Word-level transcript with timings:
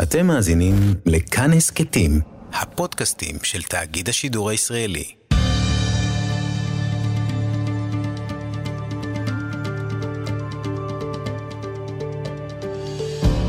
אתם 0.00 0.26
מאזינים 0.26 0.74
לכאן 1.06 1.52
הסכתים, 1.52 2.20
הפודקאסטים 2.52 3.36
של 3.42 3.62
תאגיד 3.62 4.08
השידור 4.08 4.50
הישראלי. 4.50 5.04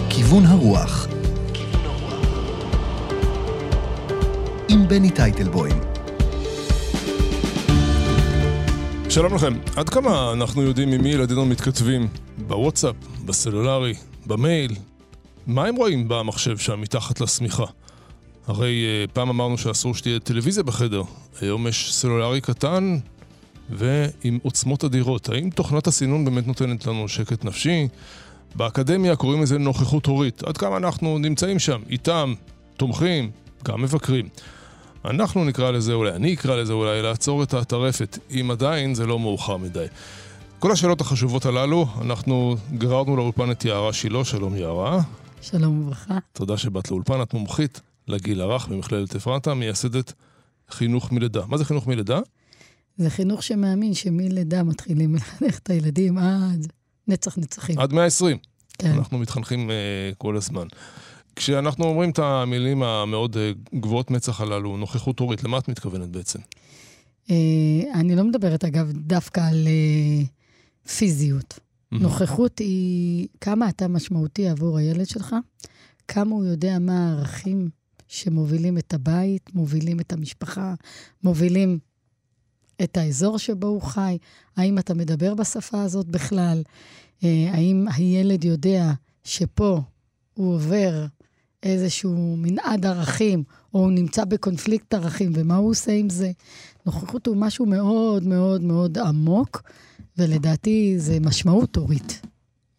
כיוון 0.10 0.46
הרוח 0.46 1.08
עם 4.70 4.88
בני 4.88 5.12
טייטלבוים 5.12 5.80
שלום 9.10 9.36
לכם, 9.36 9.54
עד 9.75 9.89
כמה 9.89 10.32
אנחנו 10.34 10.62
יודעים 10.62 10.91
עם 10.91 11.02
מי 11.02 11.10
ילדינו 11.10 11.46
מתכתבים? 11.46 12.07
בוואטסאפ, 12.38 12.96
בסלולרי, 13.25 13.94
במייל? 14.25 14.75
מה 15.48 15.66
הם 15.66 15.75
רואים 15.75 16.07
במחשב 16.07 16.57
שם 16.57 16.82
מתחת 16.82 17.21
לשמיכה? 17.21 17.66
הרי 18.47 18.86
uh, 19.07 19.11
פעם 19.11 19.29
אמרנו 19.29 19.57
שאסור 19.57 19.96
שתהיה 19.96 20.19
טלוויזיה 20.19 20.64
בחדר, 20.64 21.04
היום 21.42 21.68
יש 21.68 21.93
סלולרי 21.93 22.42
קטן 22.42 22.97
ועם 23.69 24.39
עוצמות 24.43 24.83
אדירות. 24.83 25.29
האם 25.29 25.50
תוכנת 25.50 25.88
הסינון 25.88 26.25
באמת 26.25 26.47
נותנת 26.47 26.88
לנו 26.88 27.07
שקט 27.07 27.46
נפשי? 27.46 27.88
באקדמיה 28.56 29.16
קוראים 29.16 29.42
לזה 29.42 29.57
נוכחות 29.57 30.06
הורית. 30.06 30.43
עד 30.43 30.57
כמה 30.57 30.78
אנחנו 30.78 31.18
נמצאים 31.18 31.60
שם, 31.60 31.82
איתם, 31.89 32.33
תומכים, 32.78 33.31
גם 33.64 33.81
מבקרים. 33.81 34.28
אנחנו 35.05 35.45
נקרא 35.45 35.72
לזה 35.72 35.94
אולי, 35.94 36.11
אני 36.11 36.33
אקרא 36.33 36.55
לזה 36.55 36.73
אולי, 36.73 37.02
לעצור 37.02 37.44
את 37.44 37.53
הטרפת, 37.53 38.17
אם 38.31 38.52
עדיין 38.52 38.95
זה 38.95 39.05
לא 39.05 39.19
מאוחר 39.19 39.58
מדי. 39.58 39.86
כל 40.59 40.72
השאלות 40.72 41.02
החשובות 41.02 41.45
הללו, 41.45 41.88
אנחנו 42.02 42.55
גררנו 42.73 43.16
לאולפן 43.16 43.52
את 43.52 43.66
יערה 43.66 43.94
שילה, 43.94 44.25
שלום 44.25 44.55
יערה. 44.55 45.02
שלום 45.44 45.81
וברכה. 45.81 46.17
תודה 46.31 46.58
שבאת 46.58 46.92
לאולפן, 46.92 47.22
את 47.22 47.33
מומחית 47.33 47.81
לגיל 48.08 48.42
הרך 48.42 48.67
במכללת 48.67 49.16
אפרתה, 49.16 49.53
מייסדת 49.53 50.13
חינוך 50.69 51.11
מלידה. 51.11 51.45
מה 51.45 51.58
זה 51.58 51.66
חינוך 51.66 51.88
מלידה? 51.88 52.19
זה 52.97 53.09
חינוך 53.09 53.44
שמאמין 53.44 53.94
שמלידה 53.94 54.64
מתחילים 54.64 55.16
לחנך 55.16 55.59
את 55.59 55.69
הילדים 55.69 56.17
עד 56.17 56.67
נצח 57.08 57.38
נצחים. 57.38 57.80
עד 57.80 57.94
120. 57.94 58.38
כן. 58.77 58.91
אנחנו 58.91 59.17
מתחנכים 59.17 59.69
uh, 59.69 60.16
כל 60.17 60.38
הזמן. 60.38 60.67
כשאנחנו 61.36 61.86
אומרים 61.86 62.09
את 62.09 62.19
המילים 62.19 62.83
המאוד 62.83 63.36
uh, 63.36 63.77
גבוהות 63.80 64.11
מצח 64.11 64.41
הללו, 64.41 64.77
נוכחות 64.77 65.19
הורית, 65.19 65.44
למה 65.44 65.58
את 65.58 65.67
מתכוונת 65.67 66.09
בעצם? 66.09 66.39
אה, 67.31 67.36
אני 67.94 68.16
לא 68.16 68.23
מדברת, 68.23 68.64
אגב, 68.64 68.91
דווקא 68.91 69.41
על 69.41 69.67
אה, 69.67 70.23
פיזיות. 70.95 71.59
נוכחות 71.99 72.59
היא 72.59 73.27
כמה 73.41 73.69
אתה 73.69 73.88
משמעותי 73.88 74.47
עבור 74.47 74.77
הילד 74.77 75.08
שלך, 75.08 75.36
כמה 76.08 76.31
הוא 76.36 76.45
יודע 76.45 76.80
מה 76.80 77.08
הערכים 77.09 77.69
שמובילים 78.08 78.77
את 78.77 78.94
הבית, 78.94 79.55
מובילים 79.55 79.99
את 79.99 80.14
המשפחה, 80.14 80.73
מובילים 81.23 81.80
את 82.83 82.97
האזור 82.97 83.38
שבו 83.38 83.67
הוא 83.67 83.81
חי, 83.81 84.17
האם 84.58 84.80
אתה 84.80 84.94
מדבר 84.94 85.33
בשפה 85.33 85.81
הזאת 85.81 86.08
בכלל, 86.08 86.64
אה, 87.23 87.49
האם 87.52 87.86
הילד 87.95 88.44
יודע 88.44 88.91
שפה 89.23 89.81
הוא 90.33 90.53
עובר 90.53 91.05
איזשהו 91.64 92.36
מנעד 92.38 92.86
ערכים, 92.86 93.44
או 93.73 93.80
הוא 93.80 93.92
נמצא 93.92 94.25
בקונפליקט 94.25 94.94
ערכים, 94.94 95.31
ומה 95.36 95.56
הוא 95.56 95.70
עושה 95.70 95.92
עם 95.92 96.09
זה. 96.09 96.31
נוכחות 96.86 97.28
הוא 97.28 97.38
משהו 97.38 97.66
מאוד 97.66 98.23
מאוד 98.28 98.61
מאוד 98.61 98.97
עמוק, 98.97 99.64
ולדעתי 100.17 100.94
זה 100.97 101.20
משמעות 101.20 101.75
הורית, 101.75 102.22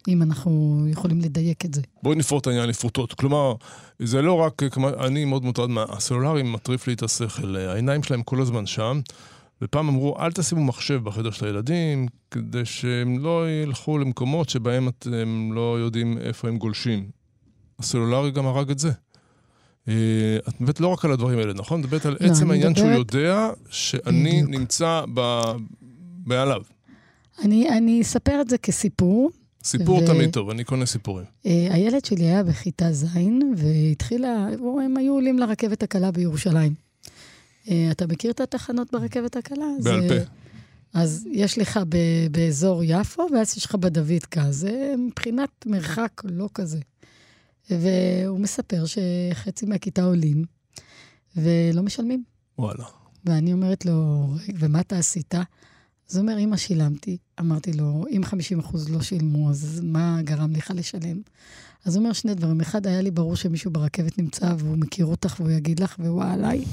אם 0.08 0.22
אנחנו 0.22 0.84
יכולים 0.88 1.20
לדייק 1.20 1.64
את 1.64 1.74
זה. 1.74 1.82
בואי 2.02 2.16
נפרוט 2.16 2.42
את 2.42 2.46
העניין 2.46 2.68
לפרוטות. 2.68 3.12
כלומר, 3.12 3.54
זה 3.98 4.22
לא 4.22 4.32
רק, 4.32 4.62
כמו, 4.70 4.88
אני 4.88 5.24
מאוד 5.24 5.44
מוטרד 5.44 5.70
מה... 5.70 5.84
הסלולרי 5.88 6.42
מטריף 6.42 6.86
לי 6.86 6.92
את 6.92 7.02
השכל, 7.02 7.56
העיניים 7.56 8.02
שלהם 8.02 8.22
כל 8.22 8.40
הזמן 8.40 8.66
שם. 8.66 9.00
ופעם 9.62 9.88
אמרו, 9.88 10.16
אל 10.18 10.32
תשימו 10.32 10.64
מחשב 10.64 11.04
בחדר 11.04 11.30
של 11.30 11.46
הילדים, 11.46 12.06
כדי 12.30 12.64
שהם 12.64 13.18
לא 13.18 13.50
ילכו 13.50 13.98
למקומות 13.98 14.48
שבהם 14.48 14.88
אתם 14.88 15.50
לא 15.52 15.78
יודעים 15.80 16.18
איפה 16.18 16.48
הם 16.48 16.58
גולשים. 16.58 17.08
הסלולרי 17.78 18.30
גם 18.30 18.46
הרג 18.46 18.70
את 18.70 18.78
זה. 18.78 18.90
אה, 19.88 19.94
את 20.48 20.60
מדברת 20.60 20.80
לא 20.80 20.88
רק 20.88 21.04
על 21.04 21.12
הדברים 21.12 21.38
האלה, 21.38 21.52
נכון? 21.52 21.80
את 21.80 21.84
מדברת 21.86 22.06
על 22.06 22.16
לא, 22.20 22.26
עצם 22.26 22.50
העניין 22.50 22.74
שהוא 22.74 22.86
מדברת- 22.86 22.98
יודע 23.14 23.50
שאני 23.70 24.30
בדיוק. 24.42 24.50
נמצא 24.60 25.02
ב... 25.14 25.40
מעליו. 26.26 26.62
אני, 27.42 27.68
אני 27.68 28.02
אספר 28.02 28.40
את 28.40 28.48
זה 28.50 28.58
כסיפור. 28.58 29.30
סיפור 29.64 29.98
ו- 30.02 30.06
תמיד 30.06 30.30
טוב, 30.32 30.50
אני 30.50 30.64
קונה 30.64 30.86
סיפורים. 30.86 31.24
אה, 31.46 31.68
הילד 31.70 32.04
שלי 32.04 32.24
היה 32.24 32.42
בכיתה 32.42 32.92
ז', 32.92 33.06
והתחילה, 33.56 34.46
הם 34.84 34.96
היו 34.96 35.12
עולים 35.12 35.38
לרכבת 35.38 35.82
הקלה 35.82 36.10
בירושלים. 36.10 36.74
אה, 37.70 37.88
אתה 37.90 38.06
מכיר 38.06 38.30
את 38.30 38.40
התחנות 38.40 38.92
ברכבת 38.92 39.36
הקלה? 39.36 39.64
בעל 39.82 40.08
זה- 40.08 40.24
פה. 40.24 40.30
אז 41.00 41.26
יש 41.32 41.58
לך 41.58 41.80
ב- 41.88 41.96
באזור 42.30 42.82
יפו, 42.84 43.26
ואז 43.34 43.56
יש 43.56 43.64
לך 43.66 43.74
בדוידקה. 43.74 44.44
זה 44.52 44.94
מבחינת 44.98 45.48
מרחק 45.66 46.10
לא 46.24 46.48
כזה. 46.54 46.78
והוא 47.70 48.40
מספר 48.40 48.84
שחצי 48.86 49.66
מהכיתה 49.66 50.04
עולים, 50.04 50.44
ולא 51.36 51.82
משלמים. 51.82 52.24
וואלה. 52.58 52.84
ואני 53.24 53.52
אומרת 53.52 53.86
לו, 53.86 54.26
"רגע, 54.48 54.58
ומה 54.60 54.80
אתה 54.80 54.98
עשית? 54.98 55.34
אז 56.10 56.16
הוא 56.16 56.22
אומר, 56.22 56.38
אמא, 56.38 56.56
שילמתי. 56.56 57.16
אמרתי 57.40 57.72
לו, 57.72 58.04
אם 58.10 58.22
50% 58.24 58.90
לא 58.90 59.02
שילמו, 59.02 59.50
אז 59.50 59.80
מה 59.82 60.18
גרם 60.22 60.52
לך 60.52 60.72
לשלם? 60.74 61.20
אז 61.84 61.96
הוא 61.96 62.02
אומר 62.02 62.12
שני 62.12 62.34
דברים. 62.34 62.60
אחד, 62.60 62.86
היה 62.86 63.02
לי 63.02 63.10
ברור 63.10 63.36
שמישהו 63.36 63.70
ברכבת 63.70 64.18
נמצא 64.18 64.54
והוא 64.58 64.76
מכיר 64.78 65.06
אותך 65.06 65.36
והוא 65.40 65.50
יגיד 65.50 65.80
לך 65.80 65.96
והוא 65.98 66.24
עליי. 66.24 66.64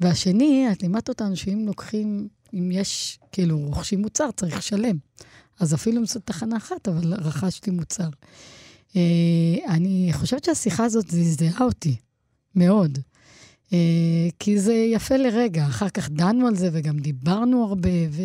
והשני, 0.00 0.68
את 0.72 0.82
לימדת 0.82 1.08
אותנו 1.08 1.36
שאם 1.36 1.64
לוקחים, 1.66 2.28
אם 2.54 2.70
יש, 2.72 3.18
כאילו, 3.32 3.58
רוכשים 3.58 4.02
מוצר, 4.02 4.30
צריך 4.36 4.58
לשלם. 4.58 4.96
אז 5.60 5.74
אפילו 5.74 6.00
אם 6.00 6.06
זו 6.06 6.20
תחנה 6.20 6.56
אחת, 6.56 6.88
אבל 6.88 7.14
רכשתי 7.14 7.70
מוצר. 7.70 8.08
אה, 8.96 9.74
אני 9.74 10.08
חושבת 10.12 10.44
שהשיחה 10.44 10.84
הזאת 10.84 11.10
זעזעה 11.10 11.64
אותי, 11.64 11.96
מאוד. 12.54 12.98
אה, 13.72 14.28
כי 14.38 14.60
זה 14.60 14.74
יפה 14.74 15.16
לרגע, 15.16 15.66
אחר 15.66 15.88
כך 15.88 16.08
דנו 16.10 16.46
על 16.46 16.56
זה 16.56 16.68
וגם 16.72 16.98
דיברנו 16.98 17.64
הרבה, 17.64 17.88
ו... 18.10 18.22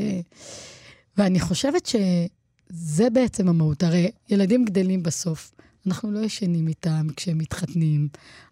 ואני 1.17 1.39
חושבת 1.39 1.85
שזה 1.85 3.09
בעצם 3.09 3.47
המהות. 3.47 3.83
הרי 3.83 4.11
ילדים 4.29 4.65
גדלים 4.65 5.03
בסוף, 5.03 5.51
אנחנו 5.87 6.11
לא 6.11 6.19
ישנים 6.19 6.67
איתם 6.67 7.07
כשהם 7.15 7.37
מתחתנים, 7.37 8.07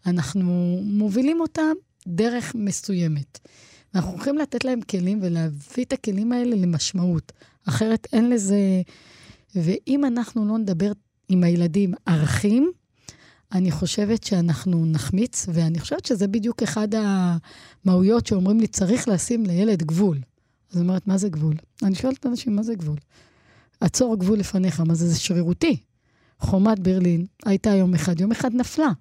אנחנו 0.05 0.79
מובילים 0.83 1.41
אותם 1.41 1.73
דרך 2.07 2.55
מסוימת. 2.55 3.39
אנחנו 3.95 4.11
הולכים 4.11 4.37
לתת 4.37 4.65
להם 4.65 4.81
כלים 4.81 5.19
ולהביא 5.21 5.85
את 5.85 5.93
הכלים 5.93 6.31
האלה 6.31 6.55
למשמעות, 6.55 7.31
אחרת 7.67 8.07
אין 8.13 8.29
לזה... 8.29 8.81
ואם 9.55 10.05
אנחנו 10.05 10.45
לא 10.45 10.57
נדבר 10.57 10.91
עם 11.29 11.43
הילדים 11.43 11.93
ערכים, 12.05 12.71
אני 13.51 13.71
חושבת 13.71 14.23
שאנחנו 14.23 14.85
נחמיץ, 14.85 15.45
ואני 15.53 15.79
חושבת 15.79 16.05
שזה 16.05 16.27
בדיוק 16.27 16.63
אחד 16.63 16.87
המהויות 16.95 18.27
שאומרים 18.27 18.59
לי, 18.59 18.67
צריך 18.67 19.07
לשים 19.07 19.45
לילד 19.45 19.83
גבול. 19.83 20.17
אז 20.71 20.81
אומרת, 20.81 21.07
מה 21.07 21.17
זה 21.17 21.29
גבול? 21.29 21.55
אני 21.83 21.95
שואלת 21.95 22.25
אנשים, 22.25 22.55
מה 22.55 22.63
זה 22.63 22.75
גבול? 22.75 22.97
עצור 23.79 24.15
גבול 24.19 24.39
לפניך, 24.39 24.79
מה 24.79 24.93
זה? 24.93 25.07
זה 25.07 25.19
שרירותי. 25.19 25.77
חומת 26.39 26.79
ברלין 26.79 27.25
הייתה 27.45 27.69
יום 27.69 27.93
אחד, 27.93 28.21
יום 28.21 28.31
אחד 28.31 28.53
נפלה. 28.53 28.91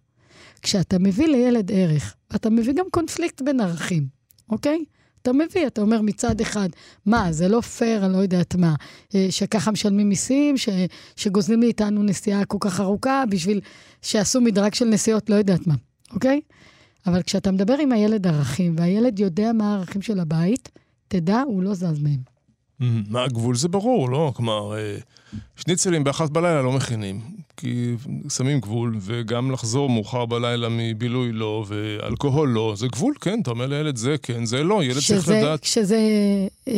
כשאתה 0.63 0.99
מביא 0.99 1.27
לילד 1.27 1.71
ערך, 1.73 2.15
אתה 2.35 2.51
מביא 2.51 2.73
גם 2.73 2.85
קונפליקט 2.91 3.43
בין 3.43 3.61
ערכים, 3.61 4.07
אוקיי? 4.49 4.85
אתה 5.23 5.33
מביא, 5.33 5.67
אתה 5.67 5.81
אומר 5.81 6.01
מצד 6.01 6.41
אחד, 6.41 6.69
מה, 7.07 7.33
זה 7.33 7.49
לא 7.49 7.61
פייר, 7.61 8.05
אני 8.05 8.13
לא 8.13 8.19
יודעת 8.19 8.55
מה, 8.55 8.75
אה, 9.15 9.27
שככה 9.31 9.71
משלמים 9.71 10.09
מיסים, 10.09 10.57
ש, 10.57 10.69
שגוזלים 11.17 11.61
מאיתנו 11.61 12.03
נסיעה 12.03 12.45
כל 12.45 12.59
כך 12.61 12.81
ארוכה 12.81 13.25
בשביל 13.31 13.61
שעשו 14.03 14.41
מדרג 14.41 14.75
של 14.75 14.85
נסיעות, 14.85 15.31
לא 15.31 15.35
יודעת 15.35 15.67
מה, 15.67 15.75
אוקיי? 16.15 16.41
אבל 17.07 17.23
כשאתה 17.23 17.51
מדבר 17.51 17.79
עם 17.79 17.93
הילד 17.93 18.27
ערכים, 18.27 18.75
והילד 18.79 19.19
יודע 19.19 19.53
מה 19.53 19.75
הערכים 19.75 20.03
של 20.03 20.21
הבית, 20.21 20.69
תדע, 21.09 21.41
הוא 21.41 21.63
לא 21.63 21.75
זז 21.75 21.99
מהם. 22.03 22.32
מה 23.09 23.25
הגבול? 23.25 23.57
זה 23.57 23.69
ברור, 23.69 24.11
לא? 24.11 24.33
כלומר, 24.37 24.77
אה, 24.77 24.97
שניצלים 25.57 26.05
באחת 26.05 26.31
בלילה 26.31 26.63
לא 26.63 26.73
מכינים, 26.73 27.21
כי 27.57 27.95
שמים 28.29 28.61
גבול, 28.61 28.97
וגם 29.01 29.51
לחזור 29.51 29.91
מאוחר 29.91 30.27
בלילה 30.27 30.69
מבילוי 30.71 31.33
לא, 31.33 31.65
ואלכוהול 31.69 32.49
לא, 32.49 32.75
זה 32.77 32.87
גבול, 32.87 33.15
כן, 33.21 33.41
אתה 33.43 33.51
אומר 33.51 33.67
לילד 33.67 33.97
זה 33.97 34.17
כן, 34.23 34.45
זה 34.45 34.63
לא, 34.63 34.85
ילד 34.85 34.95
צריך 34.95 35.23
שזה, 35.23 35.39
לדעת. 35.39 35.61
כשזה 35.61 35.99
אה, 36.69 36.73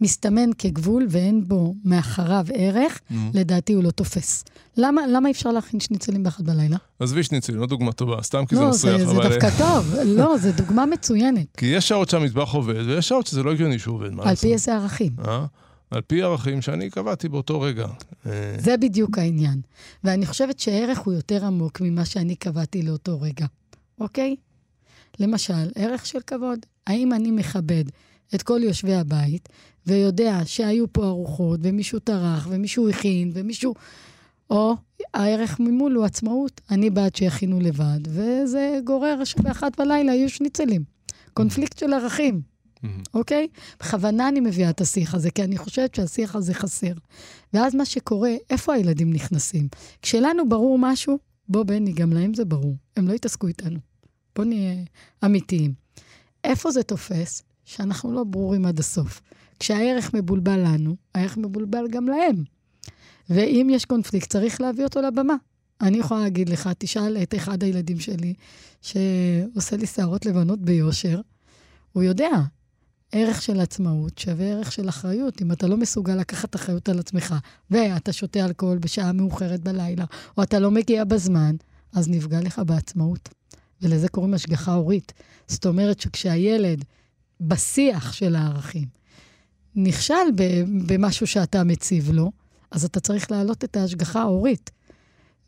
מסתמן 0.00 0.50
כגבול 0.58 1.06
ואין 1.10 1.44
בו 1.48 1.74
מאחריו 1.84 2.46
ערך, 2.54 3.00
לדעתי 3.34 3.72
הוא 3.72 3.84
לא 3.84 3.90
תופס. 3.90 4.44
למה, 4.76 5.06
למה 5.06 5.30
אפשר 5.30 5.50
להכין 5.50 5.80
שניצלים 5.80 6.22
באחת 6.22 6.40
בלילה? 6.40 6.76
עזבי 6.98 7.22
שניצלים, 7.22 7.60
לא 7.60 7.66
דוגמה 7.66 7.92
טובה, 7.92 8.22
סתם 8.22 8.46
כי 8.46 8.56
זה 8.56 8.62
לא, 8.62 8.68
מסריח, 8.68 8.98
זה, 8.98 9.06
זה 9.06 9.12
אבל... 9.12 9.22
אה, 9.22 9.28
דווקא 9.28 9.50
טוב. 9.58 9.94
לא, 10.04 10.38
זו 10.38 10.48
דוגמה 10.56 10.86
מצוינת. 10.86 11.46
כי 11.56 11.66
יש 11.66 11.88
שעות 11.88 12.08
שהמטבח 12.08 12.54
עובד, 12.54 12.86
ויש 12.86 13.08
שעות 13.08 13.26
שזה 13.26 13.42
לא 13.42 13.52
הגיוני 13.52 13.78
שהוא 13.78 13.94
עובד, 13.94 14.12
מה 14.12 14.22
על 14.22 14.28
לעשות? 14.28 14.44
פי 14.44 14.52
איזה 14.52 14.74
ערכים. 14.74 15.12
אה? 15.28 15.46
על 15.90 16.00
פי 16.00 16.22
ערכים 16.22 16.62
שאני 16.62 16.90
קבעתי 16.90 17.28
באותו 17.28 17.60
רגע. 17.60 17.86
אה, 18.26 18.56
זה 18.58 18.76
בדיוק 18.76 19.18
העניין. 19.18 19.60
ואני 20.04 20.26
חושבת 20.26 20.60
שערך 20.60 20.98
הוא 20.98 21.14
יותר 21.14 21.44
עמוק 21.44 21.80
ממה 21.80 22.04
שאני 22.04 22.36
קבעתי 22.36 22.82
לאותו 22.82 23.20
רגע, 23.20 23.46
אוקיי? 24.00 24.36
למשל, 25.20 25.70
ערך 25.74 26.06
של 26.06 26.18
כבוד. 26.26 26.58
האם 26.86 27.12
אני 27.12 27.30
מכבד 27.30 27.84
את 28.34 28.42
כל 28.42 28.60
יושבי 28.62 28.94
הבית, 28.94 29.48
ויודע 29.86 30.40
שהיו 30.44 30.92
פה 30.92 31.06
ארוחות, 31.06 31.60
ומישהו 31.62 31.98
טרח, 31.98 32.46
ומישהו 32.50 32.88
הכין, 32.88 33.30
ומישהו... 33.34 33.74
או 34.50 34.76
הערך 35.14 35.60
ממול 35.60 35.94
הוא 35.94 36.04
עצמאות. 36.04 36.60
אני 36.70 36.90
בעד 36.90 37.14
שיכינו 37.16 37.60
לבד, 37.60 38.00
וזה 38.08 38.80
גורר 38.84 39.24
שבאחת 39.24 39.80
בלילה 39.80 40.14
יהיו 40.14 40.30
שניצלים. 40.30 40.84
קונפליקט 41.34 41.78
של 41.78 41.92
ערכים, 41.92 42.40
אוקיי? 43.14 43.48
בכוונה 43.80 44.28
אני 44.28 44.40
מביאה 44.40 44.70
את 44.70 44.80
השיח 44.80 45.14
הזה, 45.14 45.30
כי 45.30 45.42
אני 45.42 45.58
חושבת 45.58 45.94
שהשיח 45.94 46.36
הזה 46.36 46.54
חסר. 46.54 46.92
ואז 47.52 47.74
מה 47.74 47.84
שקורה, 47.84 48.30
איפה 48.50 48.74
הילדים 48.74 49.12
נכנסים? 49.12 49.68
כשלנו 50.02 50.48
ברור 50.48 50.78
משהו, 50.78 51.18
בוא, 51.48 51.62
בני, 51.62 51.92
גם 51.92 52.12
להם 52.12 52.34
זה 52.34 52.44
ברור. 52.44 52.76
הם 52.96 53.08
לא 53.08 53.12
יתעסקו 53.12 53.46
איתנו. 53.46 53.78
בוא 54.36 54.44
נהיה 54.44 54.74
אמיתיים. 55.24 55.74
איפה 56.44 56.70
זה 56.70 56.82
תופס? 56.82 57.42
שאנחנו 57.68 58.12
לא 58.12 58.24
ברורים 58.24 58.66
עד 58.66 58.78
הסוף. 58.78 59.20
כשהערך 59.58 60.14
מבולבל 60.14 60.58
לנו, 60.58 60.96
הערך 61.14 61.36
מבולבל 61.36 61.84
גם 61.90 62.08
להם. 62.08 62.44
ואם 63.30 63.68
יש 63.70 63.84
קונפליקט, 63.84 64.30
צריך 64.30 64.60
להביא 64.60 64.84
אותו 64.84 65.00
לבמה. 65.00 65.34
אני 65.80 65.98
יכולה 65.98 66.20
להגיד 66.20 66.48
לך, 66.48 66.70
תשאל 66.78 67.16
את 67.22 67.34
אחד 67.34 67.62
הילדים 67.62 68.00
שלי, 68.00 68.34
שעושה 68.82 69.76
לי 69.76 69.86
שערות 69.86 70.26
לבנות 70.26 70.58
ביושר, 70.58 71.20
הוא 71.92 72.02
יודע, 72.02 72.30
ערך 73.12 73.42
של 73.42 73.60
עצמאות 73.60 74.18
שווה 74.18 74.46
ערך 74.46 74.72
של 74.72 74.88
אחריות. 74.88 75.42
אם 75.42 75.52
אתה 75.52 75.66
לא 75.66 75.76
מסוגל 75.76 76.14
לקחת 76.14 76.56
אחריות 76.56 76.88
על 76.88 76.98
עצמך, 76.98 77.34
ואתה 77.70 78.12
שותה 78.12 78.44
אלכוהול 78.44 78.78
בשעה 78.78 79.12
מאוחרת 79.12 79.60
בלילה, 79.60 80.04
או 80.36 80.42
אתה 80.42 80.58
לא 80.58 80.70
מגיע 80.70 81.04
בזמן, 81.04 81.56
אז 81.92 82.08
נפגע 82.08 82.40
לך 82.40 82.62
בעצמאות. 82.66 83.28
ולזה 83.82 84.08
קוראים 84.08 84.34
השגחה 84.34 84.72
הורית. 84.72 85.12
זאת 85.48 85.66
אומרת 85.66 86.00
שכשהילד 86.00 86.84
בשיח 87.40 88.12
של 88.12 88.36
הערכים 88.36 88.98
נכשל 89.76 90.14
במשהו 90.86 91.26
שאתה 91.26 91.64
מציב 91.64 92.10
לו, 92.12 92.32
אז 92.70 92.84
אתה 92.84 93.00
צריך 93.00 93.30
להעלות 93.30 93.64
את 93.64 93.76
ההשגחה 93.76 94.20
ההורית. 94.20 94.70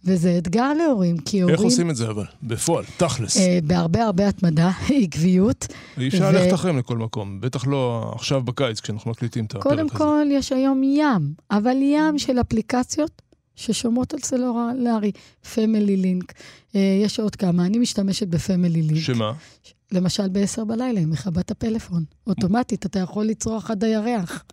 וזה 0.05 0.39
אתגר 0.39 0.73
להורים, 0.75 1.19
כי 1.19 1.41
הורים... 1.41 1.55
איך 1.55 1.65
עושים 1.65 1.91
את 1.91 1.97
זה 1.97 2.11
אבל? 2.11 2.25
בפועל, 2.43 2.85
תכלס. 2.97 3.37
אה, 3.37 3.59
בהרבה 3.65 4.05
הרבה 4.05 4.29
התמדה, 4.29 4.71
עקביות. 5.03 5.67
אי 5.99 6.09
אפשר 6.09 6.25
ו... 6.25 6.33
ללכת 6.33 6.55
אחריהם 6.55 6.79
לכל 6.79 6.99
מקום, 6.99 7.41
בטח 7.41 7.67
לא 7.67 8.13
עכשיו 8.15 8.43
בקיץ, 8.43 8.81
כשאנחנו 8.81 9.11
מקליטים 9.11 9.45
את 9.45 9.55
הפרק 9.55 9.67
הזה. 9.67 9.77
קודם 9.77 9.89
כל, 9.89 10.27
יש 10.31 10.53
היום 10.53 10.83
ים, 10.83 11.35
אבל 11.51 11.77
ים 11.83 12.19
של 12.19 12.41
אפליקציות 12.41 13.23
ששומעות 13.57 14.15
על 14.15 14.21
סלולרי, 14.21 15.13
פמילי 15.55 15.97
לינק. 15.97 16.33
אה, 16.75 17.01
יש 17.05 17.21
עוד 17.21 17.37
כמה, 17.37 17.67
אני 17.67 17.79
משתמשת 17.79 18.29
בפמילי 18.29 18.83
לינק. 18.83 19.03
שמה? 19.03 19.33
למשל 19.93 20.29
ב-10 20.29 20.65
בלילה, 20.65 21.01
עם 21.01 21.11
מכבת 21.11 21.51
הפלאפון. 21.51 22.05
אוטומטית, 22.27 22.87
אתה 22.87 22.99
יכול 22.99 23.27
לצרוח 23.27 23.71
עד 23.71 23.85
הירח. 23.85 24.45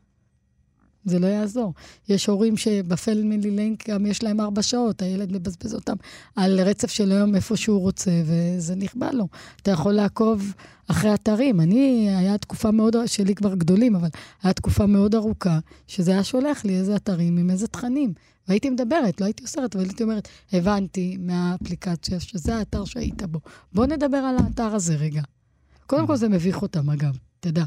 זה 1.07 1.19
לא 1.19 1.27
יעזור. 1.27 1.73
יש 2.09 2.25
הורים 2.25 2.57
שבפלמילי 2.57 3.51
לינק 3.51 3.89
גם 3.89 4.05
יש 4.05 4.23
להם 4.23 4.41
ארבע 4.41 4.61
שעות, 4.61 5.01
הילד 5.01 5.31
מבזבז 5.31 5.73
אותם 5.73 5.95
על 6.35 6.59
רצף 6.59 6.91
של 6.91 7.11
היום 7.11 7.35
איפה 7.35 7.57
שהוא 7.57 7.79
רוצה, 7.79 8.11
וזה 8.25 8.75
נכבה 8.75 9.11
לו. 9.11 9.27
אתה 9.61 9.71
יכול 9.71 9.93
לעקוב 9.93 10.53
אחרי 10.87 11.13
אתרים. 11.13 11.61
אני, 11.61 12.09
היה 12.17 12.37
תקופה 12.37 12.71
מאוד, 12.71 12.95
שלי 13.05 13.35
כבר 13.35 13.55
גדולים, 13.55 13.95
אבל 13.95 14.09
היה 14.43 14.53
תקופה 14.53 14.85
מאוד 14.85 15.15
ארוכה, 15.15 15.59
שזה 15.87 16.11
היה 16.11 16.23
שולח 16.23 16.65
לי 16.65 16.77
איזה 16.77 16.95
אתרים 16.95 17.37
עם 17.37 17.49
איזה 17.49 17.67
תכנים. 17.67 18.13
והייתי 18.47 18.69
מדברת, 18.69 19.21
לא 19.21 19.25
הייתי 19.25 19.43
אוסרת, 19.43 19.75
אבל 19.75 19.83
הייתי 19.83 20.03
אומרת, 20.03 20.27
הבנתי 20.53 21.17
מהאפליקציה 21.19 22.19
שזה 22.19 22.55
האתר 22.55 22.85
שהיית 22.85 23.23
בו. 23.23 23.39
בוא 23.73 23.85
נדבר 23.85 24.17
על 24.17 24.35
האתר 24.37 24.75
הזה 24.75 24.95
רגע. 24.95 25.21
קודם 25.87 26.07
כל 26.07 26.15
זה 26.15 26.29
מביך 26.29 26.61
אותם, 26.61 26.89
אגב, 26.89 27.17
תדע. 27.39 27.63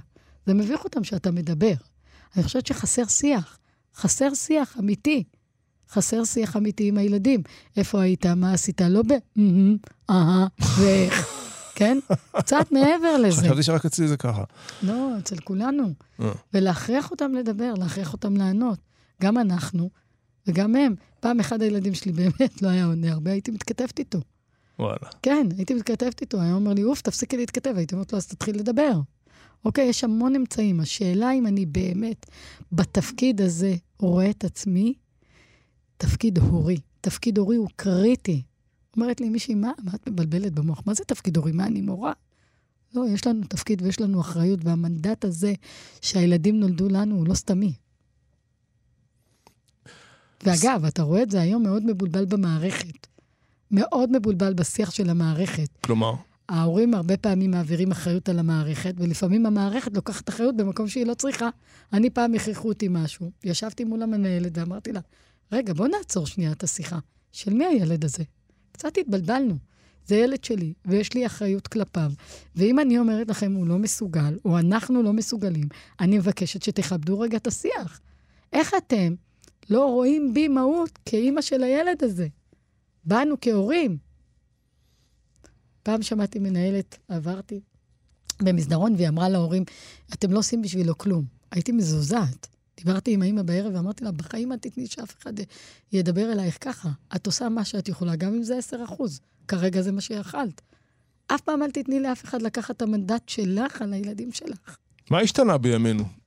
זה 0.47 0.55
מביך 0.55 0.85
אותם 0.85 1.05
שאתה 1.05 1.31
מדבר. 1.31 1.75
אני 2.37 2.43
חושבת 2.45 2.67
שחסר 2.67 3.07
שיח. 3.09 3.59
חסר 3.97 4.35
שיח 4.35 4.77
אמיתי. 4.79 5.25
חסר 5.91 6.25
שיח 6.25 6.57
אמיתי 6.57 6.89
עם 6.89 6.99
הילדים. 6.99 7.43
איפה 7.77 8.01
היית? 8.01 8.27
מה 8.27 8.53
עשית? 8.53 8.81
לא 8.81 9.03
ב... 9.03 9.41
אהה, 10.11 10.47
ואיך. 10.79 11.27
כן? 11.79 11.99
קצת 12.33 12.73
מעבר 12.73 13.17
לזה. 13.17 13.43
חשבתי 13.43 13.63
שרק 13.63 13.85
אצלי 13.85 14.09
זה 14.09 14.17
ככה. 14.17 14.45
לא, 14.83 15.19
אצל 15.19 15.37
כולנו. 15.37 15.95
אה. 16.21 16.33
ולהכריח 16.55 17.11
אותם 17.11 17.35
לדבר, 17.35 17.75
להכריח 17.79 18.13
אותם 18.13 18.37
לענות. 18.37 18.79
גם 19.23 19.39
אנחנו 19.39 19.91
וגם 20.51 20.77
הם. 20.77 20.95
פעם 21.21 21.41
אחד 21.41 21.63
הילדים 21.63 21.95
שלי 21.95 22.13
באמת 22.13 22.63
לא 22.63 22.69
היה 22.69 22.85
עונה 22.85 23.13
הרבה, 23.13 23.31
הייתי 23.31 23.51
מתכתבת 23.51 23.99
איתו. 23.99 24.21
וואלה. 24.79 25.09
כן, 25.23 25.47
הייתי 25.57 25.75
מתכתבת 25.75 26.21
איתו, 26.21 26.41
היה 26.41 26.55
אומר 26.55 26.73
לי, 26.73 26.85
אוף, 26.85 27.01
תפסיקי 27.01 27.37
להתכתב. 27.37 27.75
הייתי 27.77 27.95
אומרת 27.95 28.13
לו, 28.13 28.19
אז 28.19 28.27
תתחיל 28.27 28.59
לדבר. 28.59 29.01
אוקיי, 29.65 29.85
יש 29.85 30.05
המון 30.05 30.37
אמצעים. 30.37 30.81
השאלה 30.81 31.33
אם 31.33 31.47
אני 31.47 31.67
באמת 31.67 32.27
בתפקיד 32.73 33.41
הזה 33.41 33.75
רואה 33.99 34.31
את 34.31 34.45
עצמי, 34.45 34.95
תפקיד 35.97 36.39
הורי. 36.39 36.77
תפקיד 37.01 37.39
הורי 37.39 37.57
הוא 37.57 37.69
קריטי. 37.77 38.43
אומרת 38.97 39.21
לי 39.21 39.29
מישהי, 39.29 39.55
מה, 39.55 39.73
מה 39.83 39.93
את 39.95 40.09
מבלבלת 40.09 40.53
במוח? 40.53 40.83
מה 40.87 40.95
זה 40.95 41.05
תפקיד 41.05 41.37
הורי? 41.37 41.53
מה, 41.53 41.67
אני 41.67 41.81
מורה? 41.81 42.13
לא, 42.95 43.05
יש 43.09 43.27
לנו 43.27 43.47
תפקיד 43.49 43.83
ויש 43.83 44.01
לנו 44.01 44.21
אחריות, 44.21 44.61
והמנדט 44.65 45.25
הזה 45.25 45.55
שהילדים 46.01 46.61
נולדו 46.61 46.89
לנו 46.89 47.17
הוא 47.17 47.27
לא 47.29 47.35
סתמי. 47.35 47.73
ואגב, 50.45 50.85
אתה 50.85 51.03
רואה 51.03 51.23
את 51.23 51.31
זה 51.31 51.41
היום 51.41 51.63
מאוד 51.63 51.83
מבולבל 51.87 52.25
במערכת. 52.25 53.07
מאוד 53.71 54.17
מבולבל 54.17 54.55
בשיח 54.55 54.91
של 54.91 55.11
המערכת. 55.11 55.69
כלומר? 55.85 56.15
ההורים 56.49 56.95
הרבה 56.95 57.17
פעמים 57.17 57.51
מעבירים 57.51 57.91
אחריות 57.91 58.29
על 58.29 58.39
המערכת, 58.39 58.95
ולפעמים 58.99 59.47
המערכת 59.47 59.95
לוקחת 59.95 60.29
אחריות 60.29 60.57
במקום 60.57 60.89
שהיא 60.89 61.07
לא 61.07 61.15
צריכה. 61.15 61.49
אני 61.93 62.11
פעם 62.11 62.35
הכריחו 62.35 62.69
אותי 62.69 62.89
משהו, 62.91 63.31
ישבתי 63.45 63.85
מול 63.85 64.03
המנהלת 64.03 64.59
ואמרתי 64.59 64.93
לה, 64.93 65.01
רגע, 65.53 65.73
בוא 65.73 65.89
נעצור 65.89 66.27
שנייה 66.27 66.53
את 66.53 66.63
השיחה. 66.63 66.99
של 67.33 67.55
מי 67.55 67.67
הילד 67.67 68.05
הזה? 68.05 68.25
קצת 68.73 68.99
התבלבלנו. 68.99 69.55
זה 70.07 70.17
ילד 70.17 70.45
שלי, 70.45 70.73
ויש 70.85 71.15
לי 71.15 71.27
אחריות 71.27 71.67
כלפיו. 71.67 72.13
ואם 72.57 72.81
אני 72.81 72.99
אומרת 72.99 73.29
לכם, 73.29 73.53
הוא 73.53 73.67
לא 73.67 73.79
מסוגל, 73.79 74.39
או 74.45 74.59
אנחנו 74.59 75.03
לא 75.03 75.13
מסוגלים, 75.13 75.69
אני 76.01 76.19
מבקשת 76.19 76.63
שתכבדו 76.63 77.21
רגע 77.21 77.37
את 77.37 77.47
השיח. 77.47 78.01
איך 78.53 78.75
אתם 78.79 79.15
לא 79.71 79.85
רואים 79.85 80.35
בי 80.35 80.49
מהות 80.49 80.99
כאימא 81.05 81.41
של 81.41 81.63
הילד 81.63 82.05
הזה? 82.05 82.29
בנו 83.05 83.35
כהורים. 83.41 83.99
פעם 85.83 86.03
שמעתי 86.03 86.39
מנהלת, 86.39 86.99
עברתי 87.09 87.61
במסדרון, 88.43 88.95
והיא 88.95 89.09
אמרה 89.09 89.29
להורים, 89.29 89.65
אתם 90.15 90.33
לא 90.33 90.39
עושים 90.39 90.63
בשבילו 90.63 90.99
כלום. 90.99 91.25
הייתי 91.51 91.73
מזועזעת. 91.73 92.47
דיברתי 92.77 93.15
עם 93.15 93.23
האמא 93.23 93.43
בערב 93.43 93.75
ואמרתי 93.75 94.05
לה, 94.05 94.13
בחיים 94.13 94.53
אל 94.53 94.59
תתני 94.59 94.87
שאף 94.87 95.19
אחד 95.23 95.33
ידבר 95.93 96.33
אלייך 96.33 96.59
ככה. 96.61 96.89
את 97.17 97.27
עושה 97.27 97.49
מה 97.49 97.65
שאת 97.65 97.89
יכולה, 97.89 98.17
גם 98.17 98.35
אם 98.35 98.43
זה 98.43 98.59
10 98.59 98.85
אחוז. 98.85 99.21
כרגע 99.49 99.83
זה 99.83 99.93
מה 99.93 100.01
שיכלת. 100.01 100.61
אף 101.27 101.41
פעם 101.41 101.63
אל 101.63 101.71
תתני 101.71 102.01
לאף 102.01 102.25
אחד 102.25 102.43
לקחת 102.43 102.77
את 102.77 102.83
המנדט 102.83 103.29
שלך 103.29 103.83
על 103.83 103.93
הילדים 103.93 104.33
שלך. 104.33 104.77
מה 105.11 105.21
השתנה 105.21 105.59
בימינו? 105.59 106.20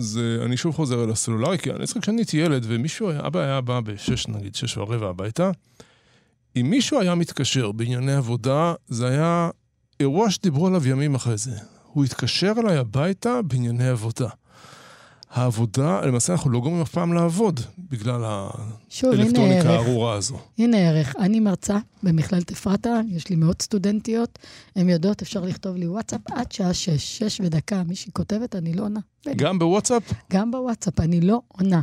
זה, 0.00 0.38
אני 0.44 0.56
שוב 0.56 0.74
חוזר 0.74 1.04
אל 1.04 1.10
הסלולרי, 1.10 1.58
כי 1.58 1.70
אני 1.70 1.86
זוכר 1.86 2.00
כשאני 2.00 2.20
הייתי 2.20 2.36
ילד, 2.36 2.64
ומישהו, 2.68 3.10
אבא 3.26 3.40
היה 3.40 3.60
בא 3.60 3.80
בשש, 3.80 4.28
נגיד, 4.28 4.54
שש 4.54 4.76
ורבע 4.76 5.08
הביתה, 5.08 5.50
אם 6.56 6.70
מישהו 6.70 7.00
היה 7.00 7.14
מתקשר 7.14 7.72
בענייני 7.72 8.12
עבודה, 8.12 8.74
זה 8.88 9.08
היה 9.08 9.50
אירוע 10.00 10.30
שדיברו 10.30 10.66
עליו 10.66 10.88
ימים 10.88 11.14
אחרי 11.14 11.36
זה. 11.36 11.50
הוא 11.92 12.04
התקשר 12.04 12.52
אליי 12.58 12.76
הביתה 12.76 13.42
בענייני 13.42 13.88
עבודה. 13.88 14.28
העבודה, 15.30 16.00
למעשה 16.06 16.32
אנחנו 16.32 16.50
לא 16.50 16.60
גומרים 16.60 16.82
אף 16.82 16.90
פעם 16.90 17.12
לעבוד 17.12 17.60
בגלל 17.90 18.24
האלקטרוניקה 18.24 19.70
הארורה 19.70 20.14
הזו. 20.14 20.38
הנה 20.58 20.76
ערך. 20.76 21.16
אני 21.18 21.40
מרצה 21.40 21.78
במכללת 22.02 22.52
אפרתה, 22.52 23.00
יש 23.08 23.28
לי 23.28 23.36
מאות 23.36 23.62
סטודנטיות, 23.62 24.38
הן 24.76 24.88
יודעות, 24.88 25.22
אפשר 25.22 25.40
לכתוב 25.40 25.76
לי 25.76 25.88
וואטסאפ 25.88 26.20
עד 26.30 26.52
שעה 26.52 26.74
שש, 26.74 27.18
שש 27.18 27.40
ודקה. 27.40 27.82
מישהי 27.82 28.12
כותבת, 28.12 28.56
אני 28.56 28.72
לא 28.72 28.82
עונה. 28.82 29.00
גם 29.36 29.58
בוואטסאפ? 29.58 30.02
גם 30.32 30.50
בוואטסאפ, 30.50 31.00
אני 31.00 31.20
לא 31.20 31.40
עונה. 31.48 31.80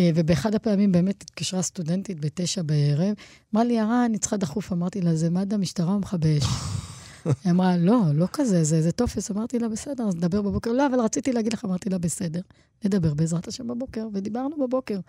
אה, 0.00 0.10
ובאחד 0.14 0.54
הפעמים 0.54 0.92
באמת 0.92 1.22
התקשרה 1.22 1.62
סטודנטית 1.62 2.20
בתשע 2.20 2.62
בערב, 2.62 3.14
אמרה 3.54 3.64
לי, 3.64 3.74
ירה, 3.74 4.06
אני 4.06 4.18
צריכה 4.18 4.36
דחוף. 4.36 4.72
אמרתי 4.72 5.00
לה, 5.00 5.14
זה 5.14 5.30
מד"א, 5.30 5.56
משטרה 5.56 5.92
או 5.94 5.98
מכבי 5.98 6.38
אש? 6.38 6.44
היא 7.44 7.52
אמרה, 7.52 7.76
לא, 7.76 8.00
לא 8.14 8.26
כזה, 8.32 8.64
זה, 8.64 8.82
זה 8.82 8.92
טופס. 8.92 9.30
אמרתי 9.30 9.58
לה, 9.58 9.68
בסדר, 9.68 10.08
אז 10.08 10.16
נדבר 10.16 10.42
בבוקר. 10.42 10.72
לא, 10.72 10.86
אבל 10.86 11.00
רציתי 11.00 11.32
להגיד 11.32 11.52
לך, 11.52 11.64
אמרתי 11.64 11.90
לה, 11.90 11.98
בסדר, 11.98 12.40
נדבר 12.84 13.14
בעזרת 13.14 13.48
השם 13.48 13.68
בבוקר, 13.68 14.08
ודיברנו 14.12 14.56
בבוקר. 14.66 15.00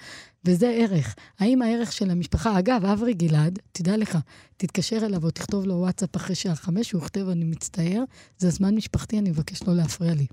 וזה 0.46 0.70
ערך. 0.70 1.16
האם 1.40 1.62
הערך 1.62 1.92
של 1.92 2.12
המשפחה, 2.12 2.60
אגב, 2.60 2.86
אברי 2.86 3.14
גלעד, 3.14 3.60
תדע 3.72 3.98
לך, 3.98 4.18
תתקשר 4.58 5.06
אליו 5.06 5.26
או 5.26 5.32
תכתוב 5.32 5.66
לו 5.66 5.74
וואטסאפ 5.74 6.16
אחרי 6.16 6.36
שעה 6.36 6.56
חמש, 6.56 6.92
הוא 6.92 7.02
יכתב, 7.02 7.28
אני 7.30 7.46
מצטער, 7.46 8.04
זה 8.38 8.50
זמן 8.50 8.76
משפחתי, 8.76 9.20
אני 9.20 9.30
מבקש 9.30 9.64
לא 9.64 9.76
להפריע 9.76 10.14
לי. 10.14 10.26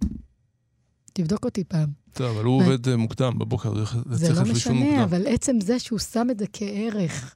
תבדוק 1.12 1.44
אותי 1.44 1.64
פעם. 1.64 1.88
טוב, 2.12 2.37
אבל 2.37 2.44
הוא 2.44 2.62
עובד 2.62 2.88
אה, 2.88 2.97
מוקדם 2.97 3.38
בבוקר, 3.38 3.85
זה 4.11 4.26
צריך 4.26 4.38
לא 4.38 4.52
לישון 4.52 4.76
משנה, 4.76 4.85
מוקדם. 4.85 5.02
אבל 5.02 5.26
עצם 5.26 5.61
זה 5.61 5.78
שהוא 5.78 5.99
שם 5.99 6.26
את 6.30 6.38
זה 6.38 6.44
כערך, 6.52 7.35